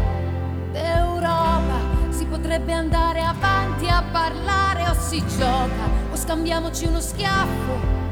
[0.72, 8.05] d'Europa, si potrebbe andare avanti a parlare o si gioca o scambiamoci uno schiaffo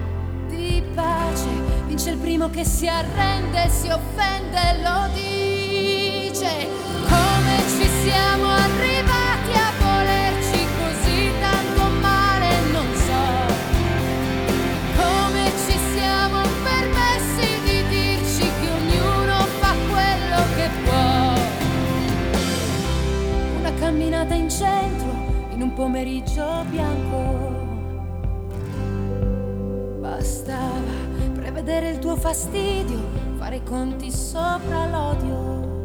[0.93, 6.67] pace Vince il primo che si arrende, si offende, lo dice.
[7.07, 13.53] Come ci siamo arrivati a volerci così tanto male, non so.
[14.95, 21.33] Come ci siamo permessi di dirci che ognuno fa quello che può.
[23.59, 25.11] Una camminata in centro,
[25.51, 27.52] in un pomeriggio bianco.
[30.23, 30.79] Bastava
[31.35, 32.97] prevedere il tuo fastidio,
[33.37, 35.83] fare conti sopra l'odio.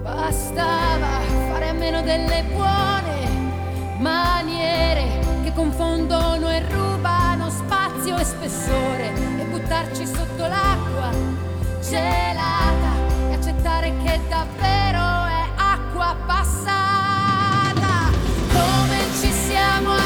[0.00, 1.18] Bastava
[1.50, 10.06] fare a meno delle buone maniere che confondono e rubano spazio e spessore e buttarci
[10.06, 11.10] sotto l'acqua
[11.82, 12.94] gelata
[13.28, 18.12] e accettare che davvero è acqua passata.
[18.52, 20.05] Come ci siamo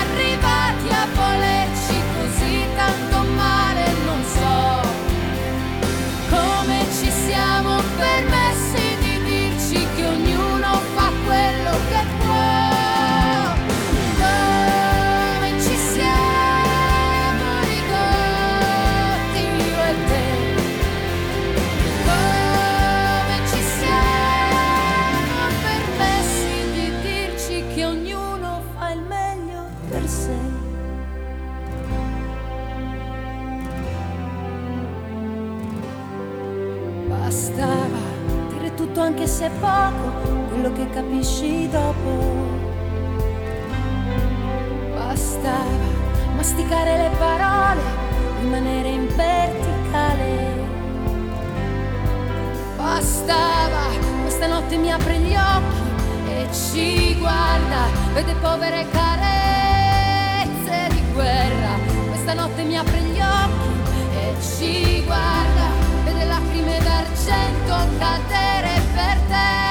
[39.58, 42.58] poco, quello che capisci dopo.
[44.94, 45.90] Bastava
[46.40, 47.80] masticare le parole,
[48.40, 50.68] rimanere in verticale.
[52.76, 53.82] Bastava,
[54.22, 55.82] questa notte mi apre gli occhi
[56.30, 61.78] e ci guarda, vede povere carezze di guerra.
[62.08, 63.68] Questa notte mi apre gli occhi
[64.16, 65.59] e ci guarda,
[67.30, 69.69] sento cadere per te.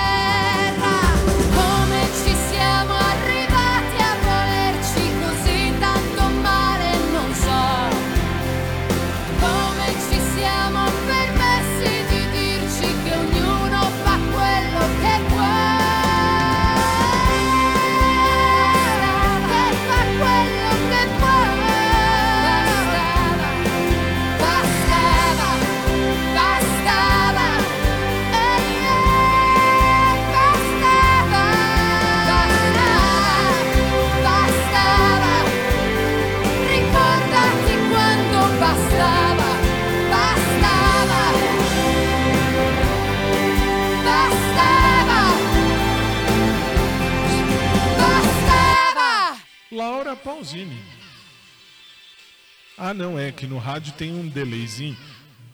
[53.80, 54.98] Rádio tem um delayzinho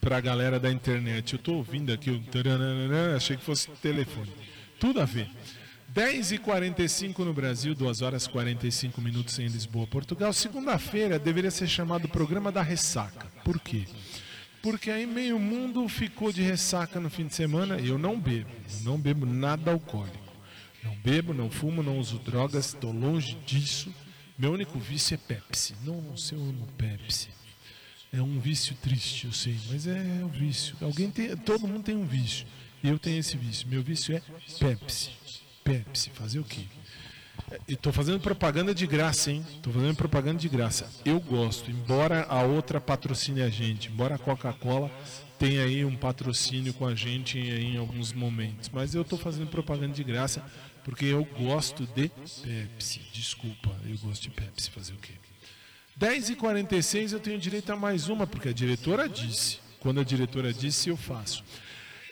[0.01, 1.33] pra galera da internet.
[1.33, 2.09] Eu tô ouvindo aqui
[3.15, 4.31] achei que fosse telefone.
[4.79, 5.29] Tudo a ver.
[5.93, 10.33] 10h45 no Brasil, 2 horas 45 minutos em Lisboa, Portugal.
[10.33, 13.27] Segunda-feira deveria ser chamado Programa da Ressaca.
[13.43, 13.85] Por quê?
[14.59, 18.49] Porque aí meio mundo ficou de ressaca no fim de semana e eu não bebo.
[18.81, 20.17] Não bebo nada alcoólico.
[20.83, 23.93] Não bebo, não fumo, não uso drogas, estou longe disso.
[24.35, 25.75] Meu único vício é Pepsi.
[25.83, 27.29] Nossa, eu amo Pepsi.
[28.15, 30.77] É um vício triste, eu sei, mas é o vício.
[30.79, 32.47] Alguém tem, todo mundo tem um vício.
[32.81, 33.67] Eu tenho esse vício.
[33.67, 34.21] Meu vício é
[34.57, 35.09] Pepsi.
[35.65, 36.61] Pepsi, fazer o quê?
[37.67, 39.45] Estou fazendo propaganda de graça, hein?
[39.55, 40.89] Estou fazendo propaganda de graça.
[41.03, 44.89] Eu gosto, embora a outra patrocine a gente, embora a Coca-Cola
[45.37, 49.93] tenha aí um patrocínio com a gente em alguns momentos, mas eu estou fazendo propaganda
[49.93, 50.41] de graça
[50.85, 52.09] porque eu gosto de
[52.41, 53.01] Pepsi.
[53.11, 54.71] Desculpa, eu gosto de Pepsi.
[54.71, 55.13] Fazer o quê?
[55.99, 59.59] 10h46 eu tenho direito a mais uma, porque a diretora disse.
[59.79, 61.43] Quando a diretora disse, eu faço.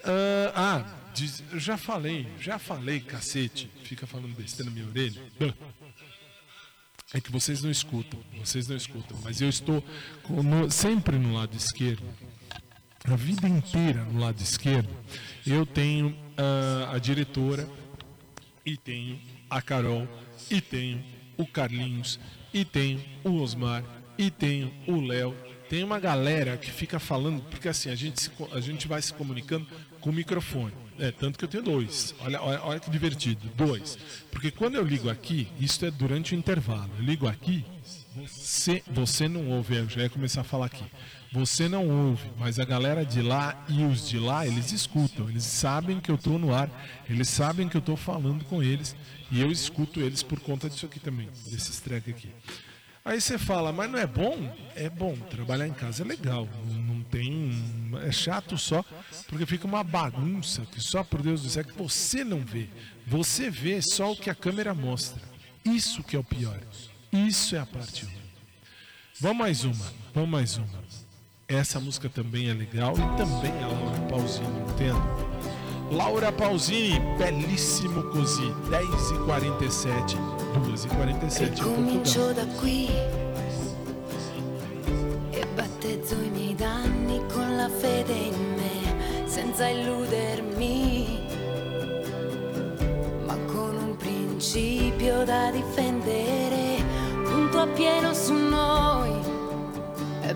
[0.03, 0.51] Ah,
[0.85, 3.69] ah, diz- eu já falei, já falei, cacete.
[3.83, 5.21] Fica falando besteira na minha orelha.
[7.13, 9.17] É que vocês não escutam, vocês não escutam.
[9.23, 9.83] Mas eu estou
[10.29, 12.03] no- sempre no lado esquerdo.
[13.05, 14.89] A vida inteira no lado esquerdo.
[15.45, 17.67] Eu tenho ah, a diretora,
[18.65, 19.19] e tenho
[19.49, 20.07] a Carol,
[20.49, 21.03] e tenho
[21.37, 22.19] o Carlinhos,
[22.53, 23.83] e tenho o Osmar,
[24.17, 25.35] e tenho o Léo.
[25.69, 29.13] Tem uma galera que fica falando, porque assim, a gente, se a gente vai se
[29.13, 29.65] comunicando
[29.99, 30.73] com o microfone.
[30.99, 32.13] É, tanto que eu tenho dois.
[32.19, 33.97] Olha, olha, olha que divertido, dois.
[34.31, 36.91] Porque quando eu ligo aqui, isso é durante o intervalo.
[36.99, 37.65] Eu ligo aqui,
[38.15, 40.85] você, você não ouve, eu já ia começar a falar aqui.
[41.33, 45.43] Você não ouve, mas a galera de lá e os de lá, eles escutam, eles
[45.43, 46.69] sabem que eu estou no ar,
[47.09, 48.95] eles sabem que eu estou falando com eles
[49.31, 52.29] e eu escuto eles por conta disso aqui também, desses track aqui.
[53.03, 54.55] Aí você fala, mas não é bom?
[54.75, 57.51] É bom, trabalhar em casa é legal, não, tem.
[58.05, 58.85] É chato só,
[59.27, 62.69] porque fica uma bagunça que só por Deus do céu que você não vê.
[63.07, 65.19] Você vê só o que a câmera mostra.
[65.65, 66.59] Isso que é o pior.
[67.11, 68.13] Isso é a parte ruim.
[69.19, 70.92] Vamos mais uma, vamos mais uma.
[71.47, 75.01] Essa música também é legal e também a Laura Pausini, entendo?
[75.91, 80.17] Laura Pausini, belíssimo così, 10h47,
[80.65, 81.75] 2h47 em Portugal.
[81.75, 82.89] Comincio da qui
[85.31, 91.19] e battezzo i miei danni con la fede in me, senza illudermi,
[93.27, 96.83] ma con un principio da difendere,
[97.25, 99.12] punto a pieno su noi,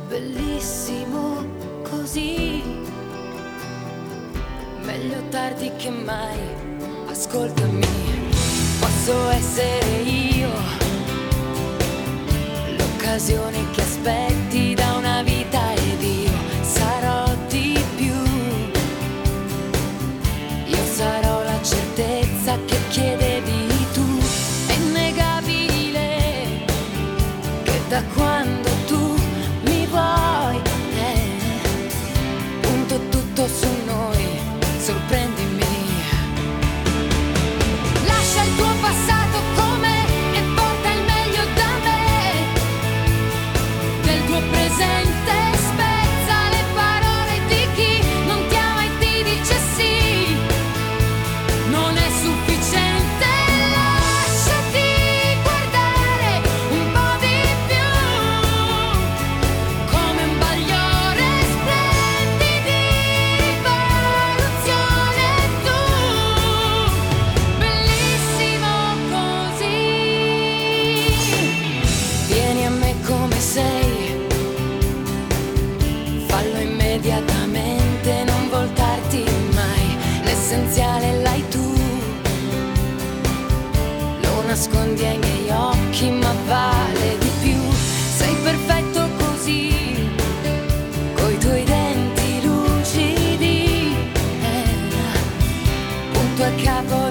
[0.07, 1.43] bellissimo
[1.83, 2.63] così,
[4.81, 6.39] meglio tardi che mai,
[7.09, 7.85] ascoltami,
[8.79, 10.49] posso essere io
[12.77, 16.31] l'occasione che aspetti da una vita ed io
[16.61, 18.15] sarò di più.
[20.65, 24.05] Io sarò la certezza che chiedevi tu.
[24.67, 26.65] È innegabile
[27.63, 28.56] che da quando
[33.47, 34.39] su noi,
[34.79, 35.46] sorprendimi.
[96.83, 97.06] Punto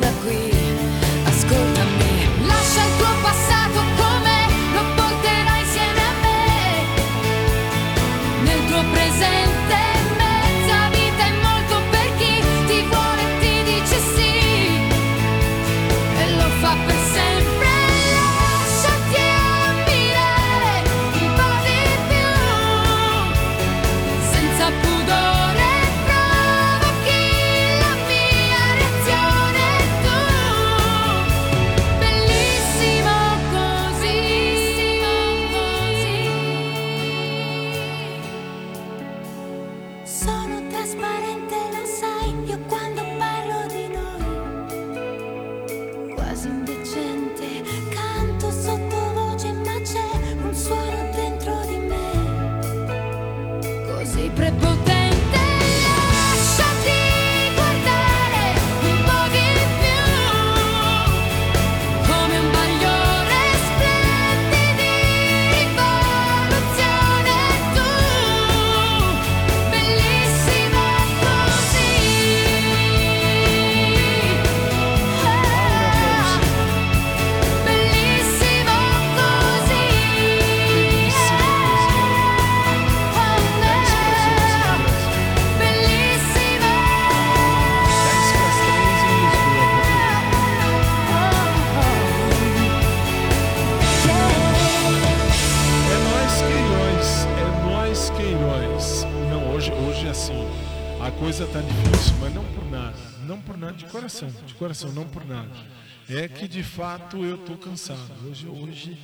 [106.37, 108.13] que de fato eu tô cansado.
[108.29, 108.99] Hoje, hoje,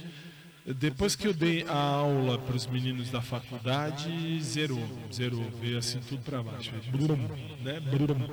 [0.67, 5.99] depois que eu dei a aula para os meninos da faculdade, zerou, zerou, veio assim
[6.01, 7.29] tudo para baixo, Brum,
[7.63, 7.81] né?
[7.81, 8.29] Brum.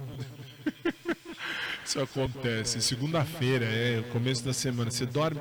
[1.84, 2.82] Isso acontece.
[2.82, 4.92] Segunda-feira é o começo da semana.
[4.92, 5.40] Você dorme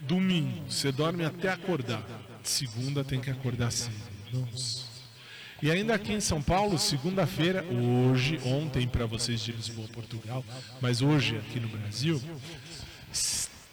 [0.00, 2.04] domingo, você dorme até acordar.
[2.42, 3.94] Segunda tem que acordar cedo.
[4.32, 4.86] Nossa.
[5.62, 10.44] E ainda aqui em São Paulo, segunda-feira, hoje, ontem para vocês de Lisboa, Portugal,
[10.82, 12.20] mas hoje aqui no Brasil,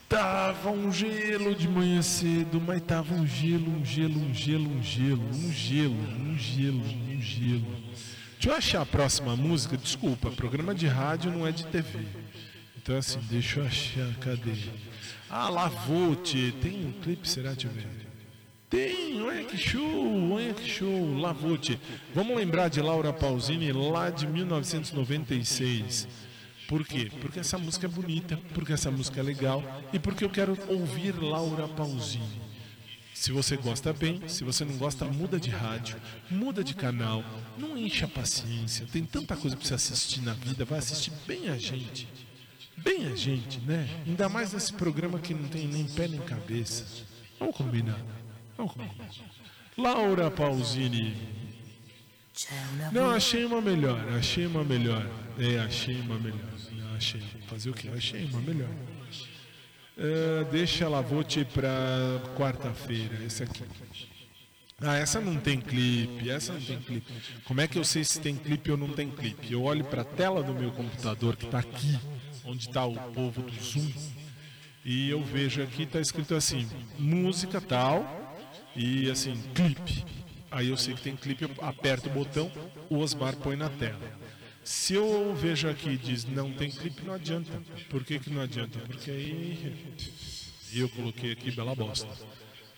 [0.04, 4.84] estava um gelo de manhã cedo, mas estava um gelo, um gelo, um gelo, um
[4.84, 7.84] gelo, um gelo, um gelo, um gelo.
[8.34, 9.78] Deixa eu achar a próxima música.
[9.78, 12.00] Desculpa, programa de rádio não é de TV.
[12.78, 14.54] Então assim, deixa eu achar, cadê?
[15.30, 17.54] Ah, Lavote, tem um clipe, será?
[17.54, 17.88] Deixa eu ver.
[18.70, 21.80] Tem, olha que show, olha que show, Lavote.
[22.14, 26.08] Vamos lembrar de Laura Pausini lá de 1996.
[26.68, 27.12] Por quê?
[27.22, 31.12] Porque essa música é bonita, porque essa música é legal e porque eu quero ouvir
[31.22, 32.42] Laura Pausini.
[33.14, 35.96] Se você gosta bem, se você não gosta, muda de rádio,
[36.30, 37.24] muda de canal,
[37.58, 38.88] não encha a paciência.
[38.92, 42.08] Tem tanta coisa para você assistir na vida, vai assistir bem a gente.
[42.76, 43.88] Bem a gente, né?
[44.06, 47.06] Ainda mais nesse programa que não tem nem pé nem cabeça.
[47.40, 48.00] Vamos combinar.
[48.58, 49.10] Vamos combinar.
[49.78, 51.16] Laura Pausini.
[52.92, 55.08] Não, achei uma melhor, achei uma melhor.
[55.38, 56.53] É, achei uma melhor.
[57.04, 57.22] Achei.
[57.48, 57.90] Fazer o quê?
[57.90, 58.70] Achei uma melhor.
[59.98, 61.70] É, deixa ela vote para
[62.38, 63.64] quarta-feira, esse aqui.
[64.80, 67.12] Ah, essa não tem clipe, essa não tem clipe.
[67.44, 69.52] Como é que eu sei se tem clipe ou não tem clipe?
[69.52, 72.00] Eu olho para a tela do meu computador que está aqui,
[72.46, 73.92] onde está o povo do Zoom,
[74.86, 78.06] e eu vejo aqui está escrito assim, música tal
[78.76, 80.06] e assim clipe.
[80.50, 82.50] Aí eu sei que tem clipe, eu aperto o botão,
[82.90, 84.23] o Osmar põe na tela.
[84.64, 87.52] Se eu vejo aqui diz não tem clipe, não adianta.
[87.90, 88.80] Por que, que não adianta?
[88.80, 89.76] Porque aí
[90.74, 92.08] eu coloquei aqui Bela Bosta.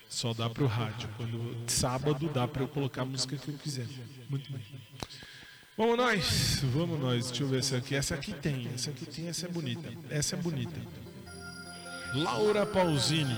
[0.09, 1.09] Só dá pro rádio.
[1.17, 3.87] Quando sábado dá para eu colocar a música que eu quiser.
[4.29, 4.61] Muito bem.
[5.77, 7.27] Vamos nós, vamos nós.
[7.27, 7.95] Deixa eu ver essa aqui.
[7.95, 9.93] Essa aqui tem, essa aqui tem, essa é bonita.
[10.09, 10.79] Essa é bonita.
[12.13, 13.35] Laura Pausini.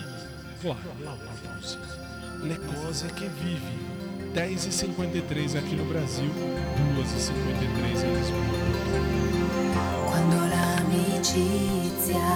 [0.62, 1.82] Claro, Laura Pausini.
[2.44, 3.97] Le cose que vive.
[4.34, 6.30] 10h53 aqui no Brasil,
[6.96, 8.42] 2h53 em Lisboa.
[10.06, 12.28] Quando l'amicizia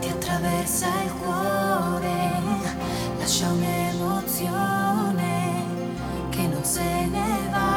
[0.00, 2.40] ti attraversa il cuore,
[3.18, 4.92] lascia un'emozione
[6.30, 7.73] che non se ne va.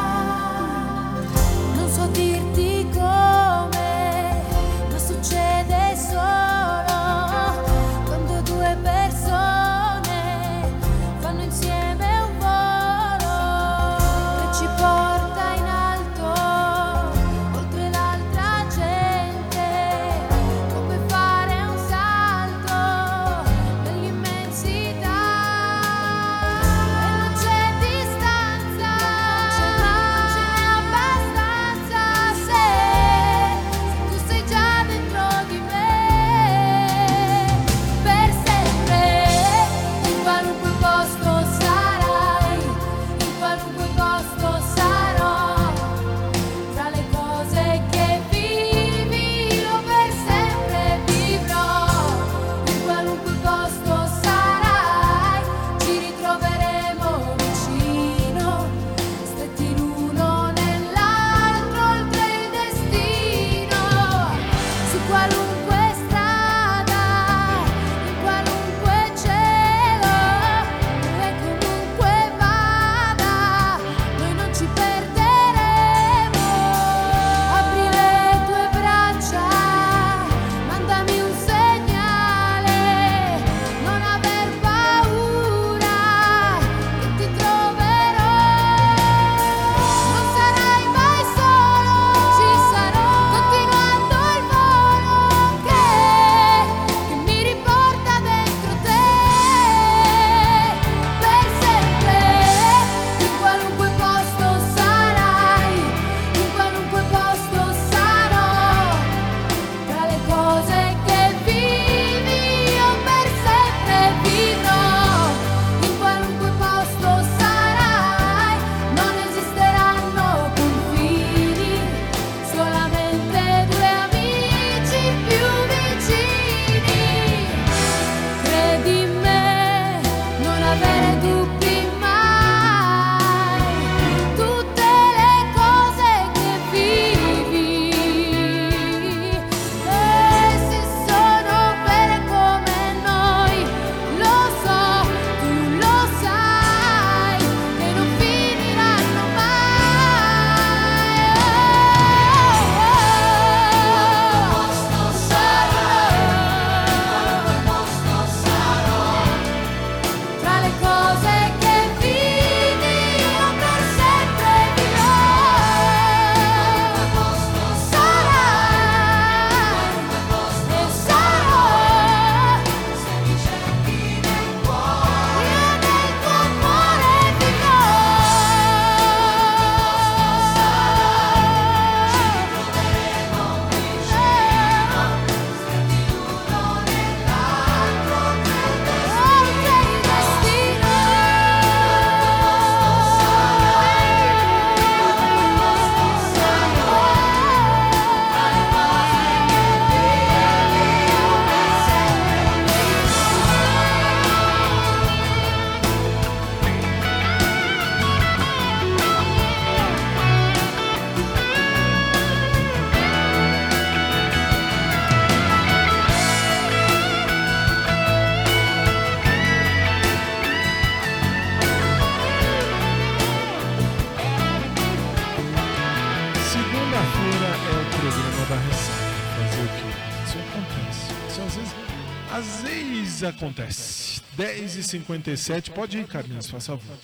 [233.57, 234.21] Acontece?
[234.37, 236.97] 10h57, pode ir, Carlinhos, faça favor.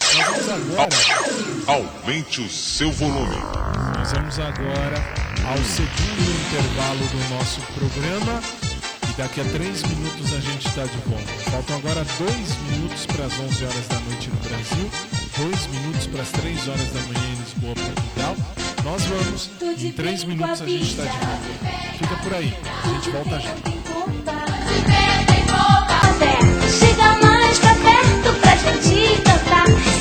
[0.00, 0.88] Nós vamos agora.
[1.66, 3.36] Aumente o seu volume.
[3.96, 4.96] Nós vamos agora
[5.44, 8.40] ao segundo intervalo do nosso programa.
[9.08, 11.50] E daqui a três minutos a gente está de volta.
[11.50, 14.90] Faltam agora dois minutos para as 11 horas da noite no Brasil,
[15.36, 18.36] dois minutos para as três horas da manhã em Lisboa, Portugal.
[18.84, 19.50] Nós vamos,
[19.82, 21.96] em três minutos a gente está de volta.
[21.98, 24.35] Fica por aí, a gente volta já.
[26.68, 29.95] Chega mais pra perto pra gente cantar.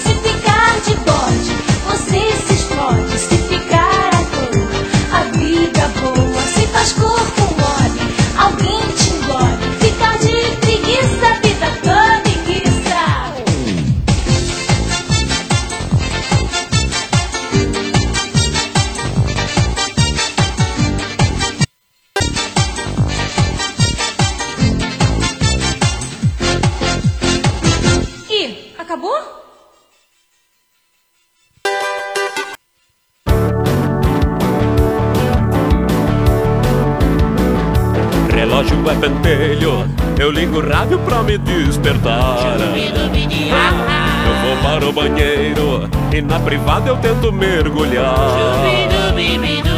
[46.46, 48.16] Privada eu tento mergulhar.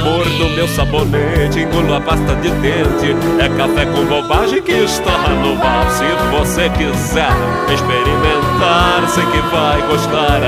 [0.03, 3.15] Mordo meu sabonete, engulo a pasta de dente.
[3.39, 5.89] É café com bobagem que está no bar.
[5.89, 7.31] Se você quiser
[7.73, 10.41] experimentar, sei que vai gostar.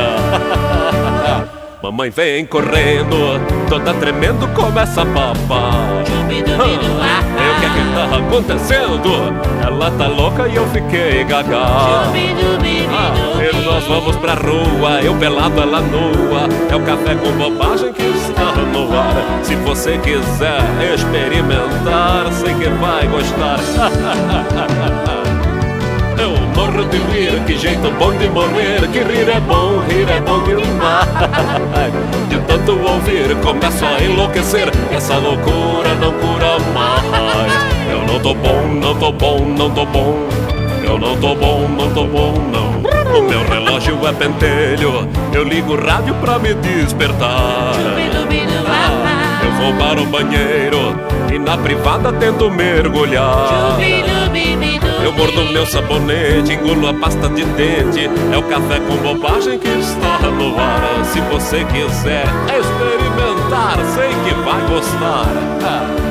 [1.81, 3.39] Mamãe vem correndo,
[3.69, 6.03] toda tremendo, começa a papar.
[7.79, 9.33] Que tá acontecendo?
[9.65, 11.59] Ela tá louca e eu fiquei gaga.
[11.61, 12.11] Ah,
[13.41, 16.49] e nós vamos pra rua, eu pelado, ela nua.
[16.69, 19.15] É o café com bobagem que está no ar.
[19.43, 20.61] Se você quiser
[20.93, 23.59] experimentar, sei que vai gostar.
[26.19, 30.19] Eu morro de rir, que jeito bom de morrer Que rir é bom, rir é
[30.19, 31.07] bom demais
[32.27, 37.18] De tanto ouvir, começo a enlouquecer Essa loucura não cura mais
[38.09, 40.27] não tô bom, não tô bom, não tô bom.
[40.83, 42.79] Eu não tô bom, não tô bom, não.
[43.15, 45.07] O meu relógio é pentelho.
[45.31, 47.73] Eu ligo o rádio pra me despertar.
[49.43, 50.95] Eu vou para o banheiro
[51.31, 53.77] E na privada tento mergulhar.
[55.03, 58.09] Eu mordo meu sabonete, engulo a pasta de dente.
[58.33, 61.05] É o café com bobagem que está no ar.
[61.05, 62.25] Se você quiser
[62.59, 66.08] experimentar, sei que vai gostar.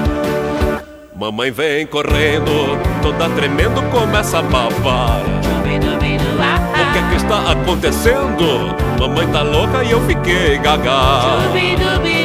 [1.19, 5.21] Mamãe vem correndo, toda tremendo, começa a babar.
[5.59, 8.77] O que é que está acontecendo?
[9.01, 11.51] Mamãe tá louca e eu fiquei gaga.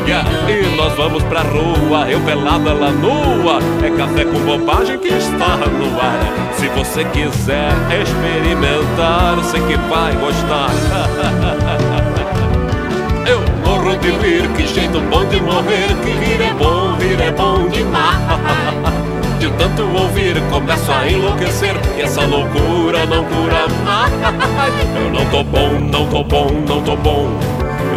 [0.06, 3.58] Yeah, E nós vamos pra rua, eu pelada, ela nua.
[3.84, 6.54] É café com bobagem que está no ar.
[6.54, 10.70] Se você quiser experimentar, sei que vai gostar.
[13.26, 15.88] Eu morro de rir, que jeito bom de morrer.
[16.04, 18.18] Que rir é bom, rir é bom demais.
[19.40, 21.76] De tanto ouvir, começo a enlouquecer.
[21.98, 24.14] E essa loucura não cura mais.
[24.96, 27.30] Eu não tô bom, não tô bom, não tô bom.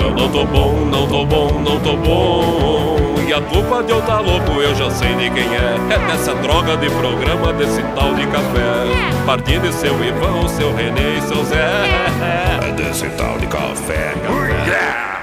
[0.00, 2.96] Eu não tô bom, não tô bom, não tô bom.
[3.26, 5.76] E a culpa de eu tá louco eu já sei de quem é.
[5.94, 8.84] É dessa droga de programa, desse tal de café.
[9.24, 11.82] Partindo de seu Ivan, seu Renê e seu Zé.
[12.62, 14.14] É desse tal de café.
[14.26, 15.15] café.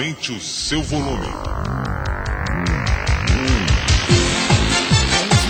[0.00, 1.26] Aumente o seu volume.
[1.26, 1.36] 11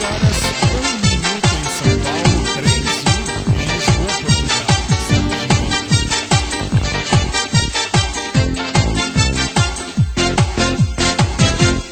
[0.03, 4.67] horas, 1 minuto em São Paulo, 3 1 em Lisboa, Portugal.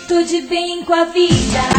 [0.08, 1.77] Tô de bem com a vida,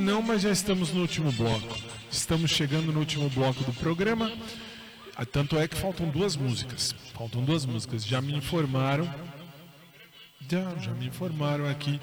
[0.00, 1.76] Não, mas já estamos no último bloco.
[2.10, 4.30] Estamos chegando no último bloco do programa.
[5.16, 6.94] Ah, Tanto é que faltam duas músicas.
[7.14, 8.06] Faltam duas músicas.
[8.06, 9.12] Já me informaram.
[10.48, 12.00] Já, já me informaram aqui.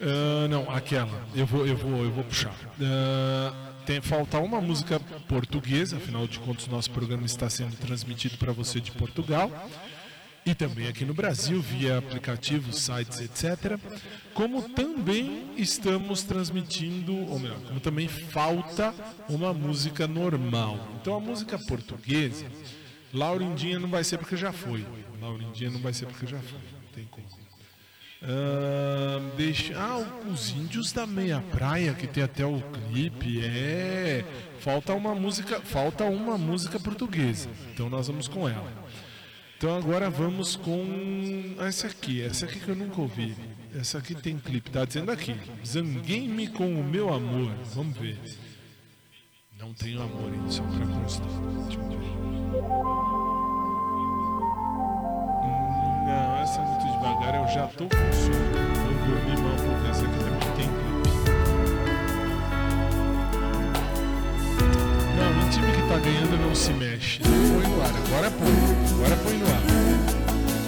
[0.00, 1.26] Ah, não, aquela.
[1.34, 2.54] Eu vou, eu vou, eu vou puxar.
[2.80, 3.52] Ah,
[3.84, 8.80] tem, falta uma música portuguesa, afinal de contas, nosso programa está sendo transmitido para você
[8.80, 9.50] de Portugal
[10.46, 13.78] e também aqui no Brasil via aplicativos, sites, etc.
[14.34, 18.94] Como também estamos transmitindo, ou melhor, como também falta
[19.28, 20.78] uma música normal.
[21.00, 22.46] Então a música portuguesa,
[23.12, 24.84] Laurindinha não vai ser porque já foi.
[25.20, 26.58] Laurindinha não vai ser porque já foi.
[26.58, 27.44] Não tem como.
[28.26, 29.74] Ah, deixa...
[29.78, 29.98] ah,
[30.32, 34.24] os índios da meia praia que tem até o clipe é
[34.60, 38.72] falta uma música falta uma música portuguesa então nós vamos com ela
[39.56, 42.22] então agora vamos com essa aqui.
[42.22, 43.34] Essa aqui que eu nunca ouvi.
[43.74, 44.70] Essa aqui tem clipe.
[44.70, 45.36] Tá dizendo aqui
[45.66, 47.52] zanguei-me com o meu amor.
[47.74, 48.18] Vamos ver.
[49.58, 51.26] Não tenho amor hein, só para constar.
[51.26, 51.68] Hum,
[56.06, 57.34] não essa é muito devagar.
[57.34, 58.73] Eu já tô com sono
[65.88, 67.20] tá ganhando não se mexe.
[67.20, 68.94] Põe no ar, agora põe.
[68.94, 69.62] Agora põe no ar.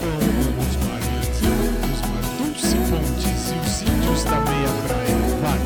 [0.00, 1.38] Põe os maridos,
[1.92, 5.16] os maridos, Dulce Fontes e os índios da meia praia.
[5.42, 5.60] Vai.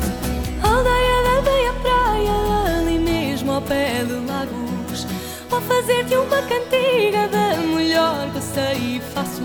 [0.71, 5.07] Aldeia da meia praia, ali mesmo ao pé de Lagos.
[5.49, 9.41] Vou fazer-te uma cantiga da melhor que sei e faço.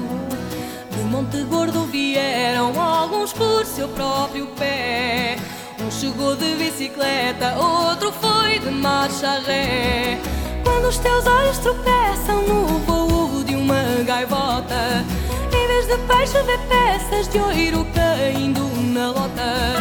[0.90, 5.36] De Monte Gordo vieram alguns por seu próprio pé.
[5.78, 10.18] Um chegou de bicicleta, outro foi de marcha ré.
[10.64, 15.04] Quando os teus olhos tropeçam no voo de uma gaivota,
[15.52, 18.62] em vez de peixe vê peças de ouro caindo
[18.92, 19.76] na lota.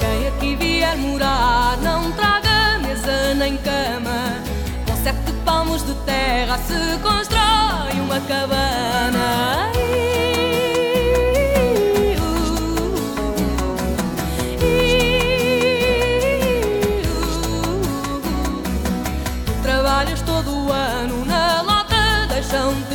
[0.00, 4.42] Quem aqui vier morar, não traga mesa nem cama.
[4.86, 9.72] Com sete palmos de terra se constrói uma cabana.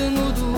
[0.03, 0.53] Deixam-te nudo.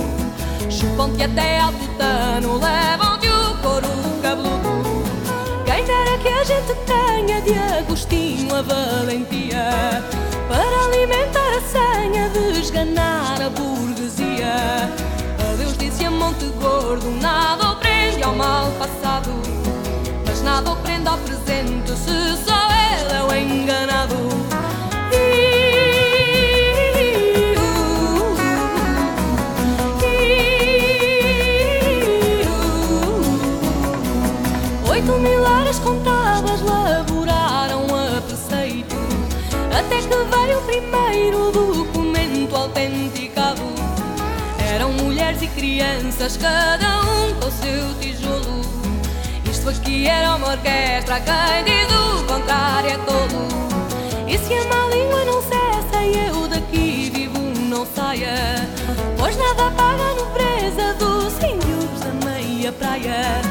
[0.70, 3.88] Chupam-te até ao tutano, levam-te o couro
[4.22, 5.04] cabeludo.
[5.66, 10.04] Quem dera que a gente tenha de Agostinho a valentia
[10.48, 14.90] para alimentar a senha de esganar a burguesia.
[15.54, 19.32] Adeus disse a Monte Gordo, nada o prende ao mal passado.
[20.26, 24.25] Mas nada o prende ao presente se só ele é o enganado.
[44.76, 48.62] Eram mulheres e crianças, cada um com seu tijolo
[49.50, 53.48] Isto aqui era uma orquestra, quem diz o contrário é tolo
[54.28, 58.68] E se a má língua não cessa e eu daqui vivo não saia
[59.18, 63.42] Pois nada paga a nobreza dos índios da meia praia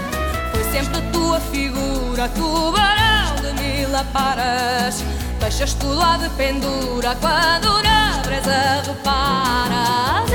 [0.53, 5.03] foi sempre a tua figura, tubarão de mil aparas.
[5.41, 10.31] Deixas tu lá de pendura quando na brisa reparas.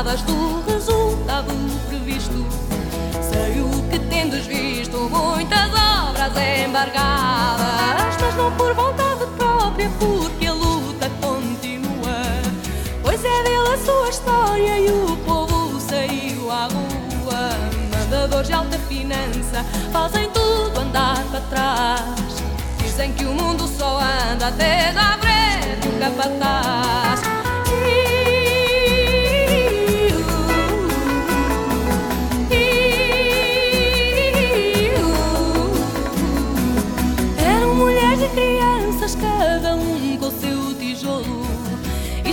[0.00, 1.52] Acabadas, do resultado
[1.88, 2.46] previsto.
[3.20, 6.32] Sei o que tendes visto, muitas obras
[6.64, 12.22] embargadas, mas não por vontade própria, porque a luta continua.
[13.02, 17.50] Pois é dele a sua história e o povo saiu à rua.
[17.92, 22.42] Mandadores de alta finança fazem tudo andar para trás.
[22.78, 27.29] Dizem que o mundo só anda até à frente, nunca para trás.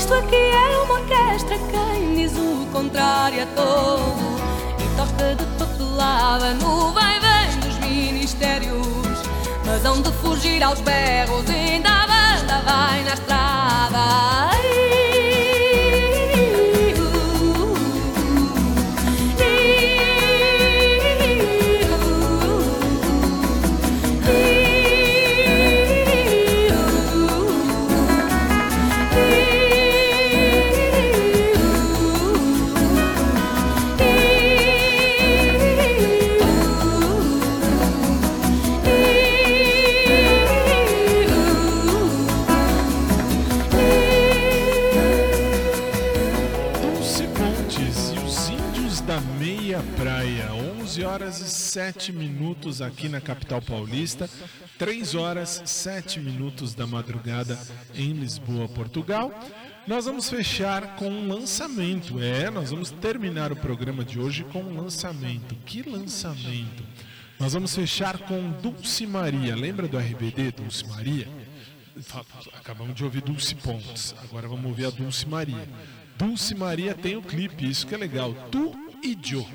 [0.08, 4.38] Isto aqui era uma orquestra, quem diz o contrário é tolo.
[4.80, 9.18] E toca de papelada no vai-vem dos ministérios.
[9.66, 14.48] Mas hão de fugir aos berros, ainda a banda vai na estrada.
[51.78, 54.28] Sete minutos aqui na capital paulista,
[54.80, 57.56] três horas sete minutos da madrugada
[57.94, 59.32] em Lisboa, Portugal.
[59.86, 62.20] Nós vamos fechar com um lançamento.
[62.20, 65.54] É, nós vamos terminar o programa de hoje com um lançamento.
[65.68, 66.84] Que lançamento?
[67.40, 69.56] Nós vamos fechar com Dulce Maria.
[69.56, 71.28] Lembra do RBD, Dulce Maria?
[72.60, 74.16] Acabamos de ouvir Dulce Pontes.
[74.24, 75.70] Agora vamos ouvir a Dulce Maria.
[76.18, 78.34] Dulce Maria tem o clipe, isso que é legal.
[78.50, 79.46] Tu e Joe.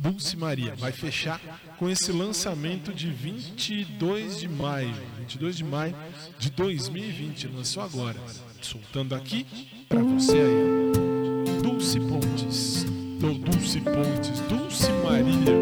[0.00, 1.38] Dulce Maria vai fechar
[1.76, 4.94] com esse lançamento de 22 de maio.
[5.18, 5.94] 22 de maio
[6.38, 7.48] de 2020.
[7.48, 8.16] Lançou agora.
[8.62, 9.46] Soltando aqui
[9.86, 11.62] pra você aí.
[11.62, 12.86] Dulce Pontes.
[13.22, 14.40] Ou Dulce Pontes.
[14.48, 15.52] Dulce Maria.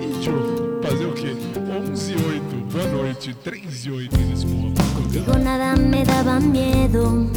[0.00, 0.80] E Joe.
[0.80, 1.34] Fazer o quê?
[1.90, 2.56] 11 e 8.
[2.72, 3.34] Boa noite.
[3.34, 4.72] 3 e 8 em Lisboa.
[4.94, 7.28] Contigo nada me daba miedo.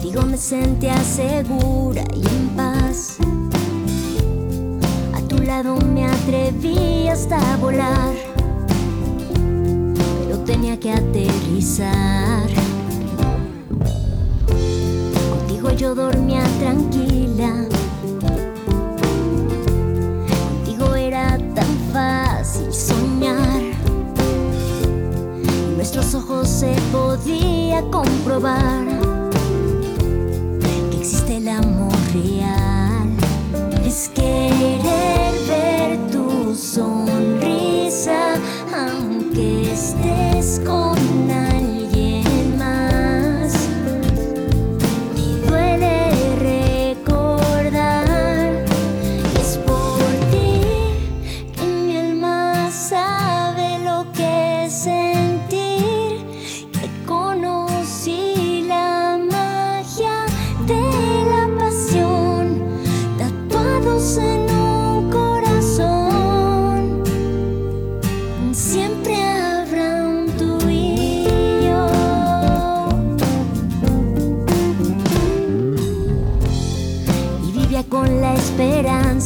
[0.00, 2.81] Contigo me sentía segura y en paz.
[2.92, 2.94] A
[5.26, 8.12] tu lado me atreví hasta volar.
[10.20, 12.50] Pero tenía que aterrizar.
[15.30, 17.64] Contigo yo dormía tranquila.
[20.44, 23.62] Contigo era tan fácil soñar.
[25.46, 28.84] En nuestros ojos se podía comprobar
[30.90, 32.71] que existe el amor real.
[33.92, 38.36] Es querer ver tu sonrisa,
[38.74, 41.01] aunque estés con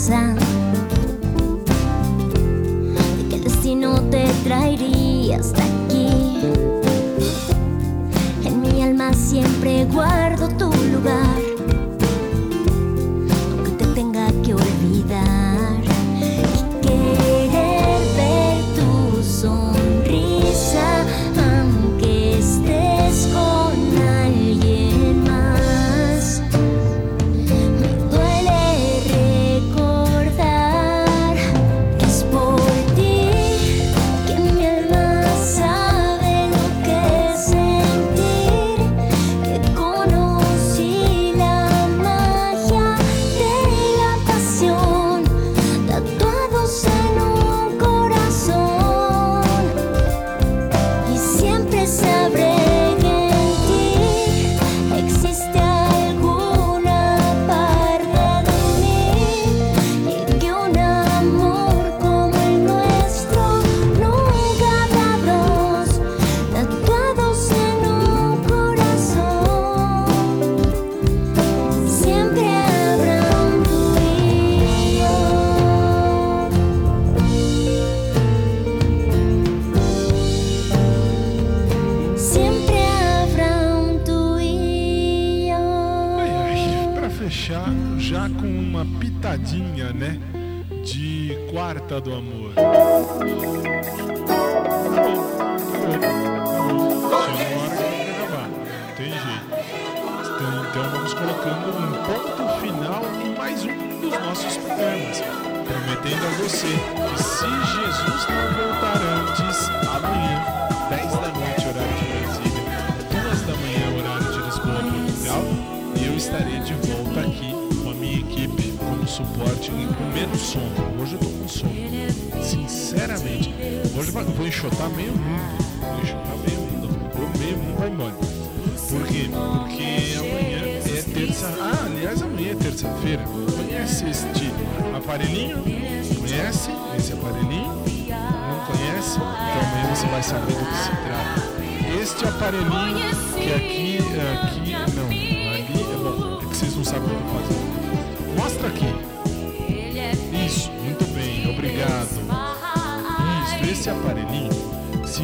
[0.06, 0.35] sun.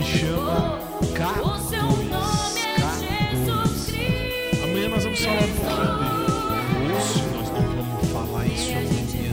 [0.03, 0.81] se chama
[1.15, 1.43] K2.
[4.65, 6.23] Amanhã nós vamos falar um pouquinho dele.
[6.93, 9.31] Hoje nós não vamos falar isso amanhã.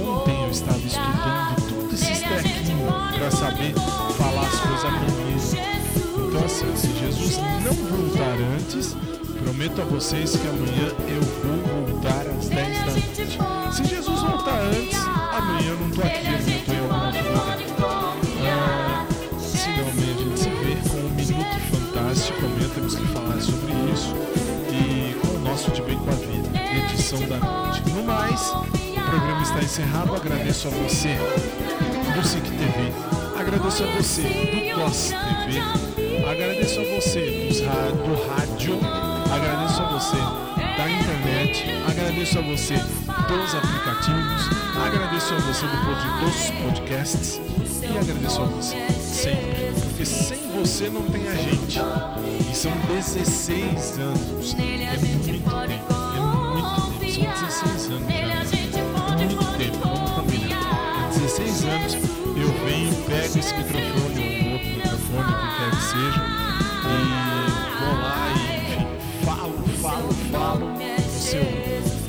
[0.00, 3.74] Ontem eu estava estudando tudo esses trequinhos para saber
[4.16, 5.06] falar as coisas amanhã.
[6.28, 8.96] Então assim, se Jesus não voltar antes,
[9.42, 13.38] prometo a vocês que amanhã eu vou voltar às 10 da noite.
[13.72, 14.98] Se Jesus voltar antes,
[15.32, 16.26] amanhã eu não estou aqui,
[16.68, 17.45] eu em alguma coisa.
[22.06, 22.46] Fantástico.
[22.46, 24.14] Amanhã temos que falar sobre isso.
[24.70, 26.48] E com o nosso De Bem com a Vida,
[26.92, 27.82] edição da noite.
[27.90, 30.14] No mais, o programa está encerrado.
[30.14, 31.16] Agradeço a você
[32.14, 32.92] do SIC TV.
[33.36, 35.60] Agradeço a você do COS TV.
[36.30, 37.48] Agradeço a você
[37.92, 38.78] do rádio.
[39.34, 40.16] Agradeço a você
[40.76, 41.64] da internet.
[41.90, 44.48] Agradeço a você dos aplicativos.
[44.80, 47.40] Agradeço a você do dos podcasts.
[47.82, 49.65] E agradeço a você sempre.
[50.06, 51.80] Porque sem você não tem a gente.
[52.50, 54.54] E são 16 anos.
[54.54, 55.50] É muito tempo.
[55.50, 57.12] É muito tempo.
[57.12, 57.96] São 16 anos já.
[59.12, 59.78] É muito tempo.
[59.78, 61.06] Vamos combinar.
[61.06, 65.82] Há 16 anos eu venho, pego esse microfone ou outro microfone, o que quer que
[65.82, 66.22] seja,
[66.84, 66.98] e
[67.80, 68.86] vou lá e enfim,
[69.24, 70.66] falo, falo, falo.
[71.08, 71.40] Você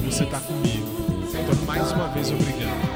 [0.06, 0.86] você tá comigo.
[1.30, 2.87] Então, mais uma vez, obrigado.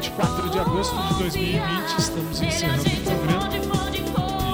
[0.00, 3.50] 24 de agosto de 2020, estamos encerrando o programa.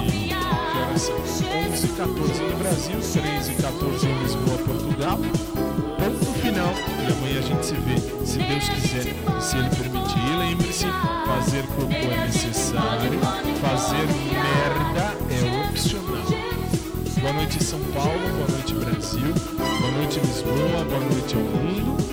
[0.03, 1.47] E que horas são?
[1.71, 5.17] 11 e 14 no Brasil, 13 e 14 em Lisboa, Portugal.
[5.17, 6.73] Ponto final.
[6.99, 9.03] E amanhã a gente se vê, se Deus quiser
[9.41, 10.19] se Ele permitir.
[10.19, 10.85] E lembre-se,
[11.25, 13.19] fazer cocô é necessário,
[13.61, 16.27] fazer merda é opcional.
[17.21, 19.33] Boa noite São Paulo, boa noite Brasil,
[19.79, 22.06] boa noite Lisboa, boa noite ao mundo.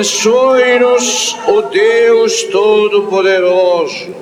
[0.00, 4.14] Abençoe-nos o Deus Todo-Poderoso,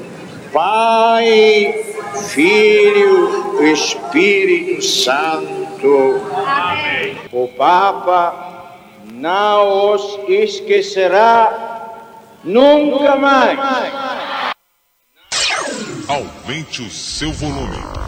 [0.53, 1.85] Pai,
[2.31, 6.21] Filho e Espírito Santo.
[6.45, 7.17] Amém.
[7.31, 8.75] O Papa
[9.15, 12.03] não os esquecerá
[12.43, 13.57] nunca mais.
[16.09, 18.08] Aumente o seu volume.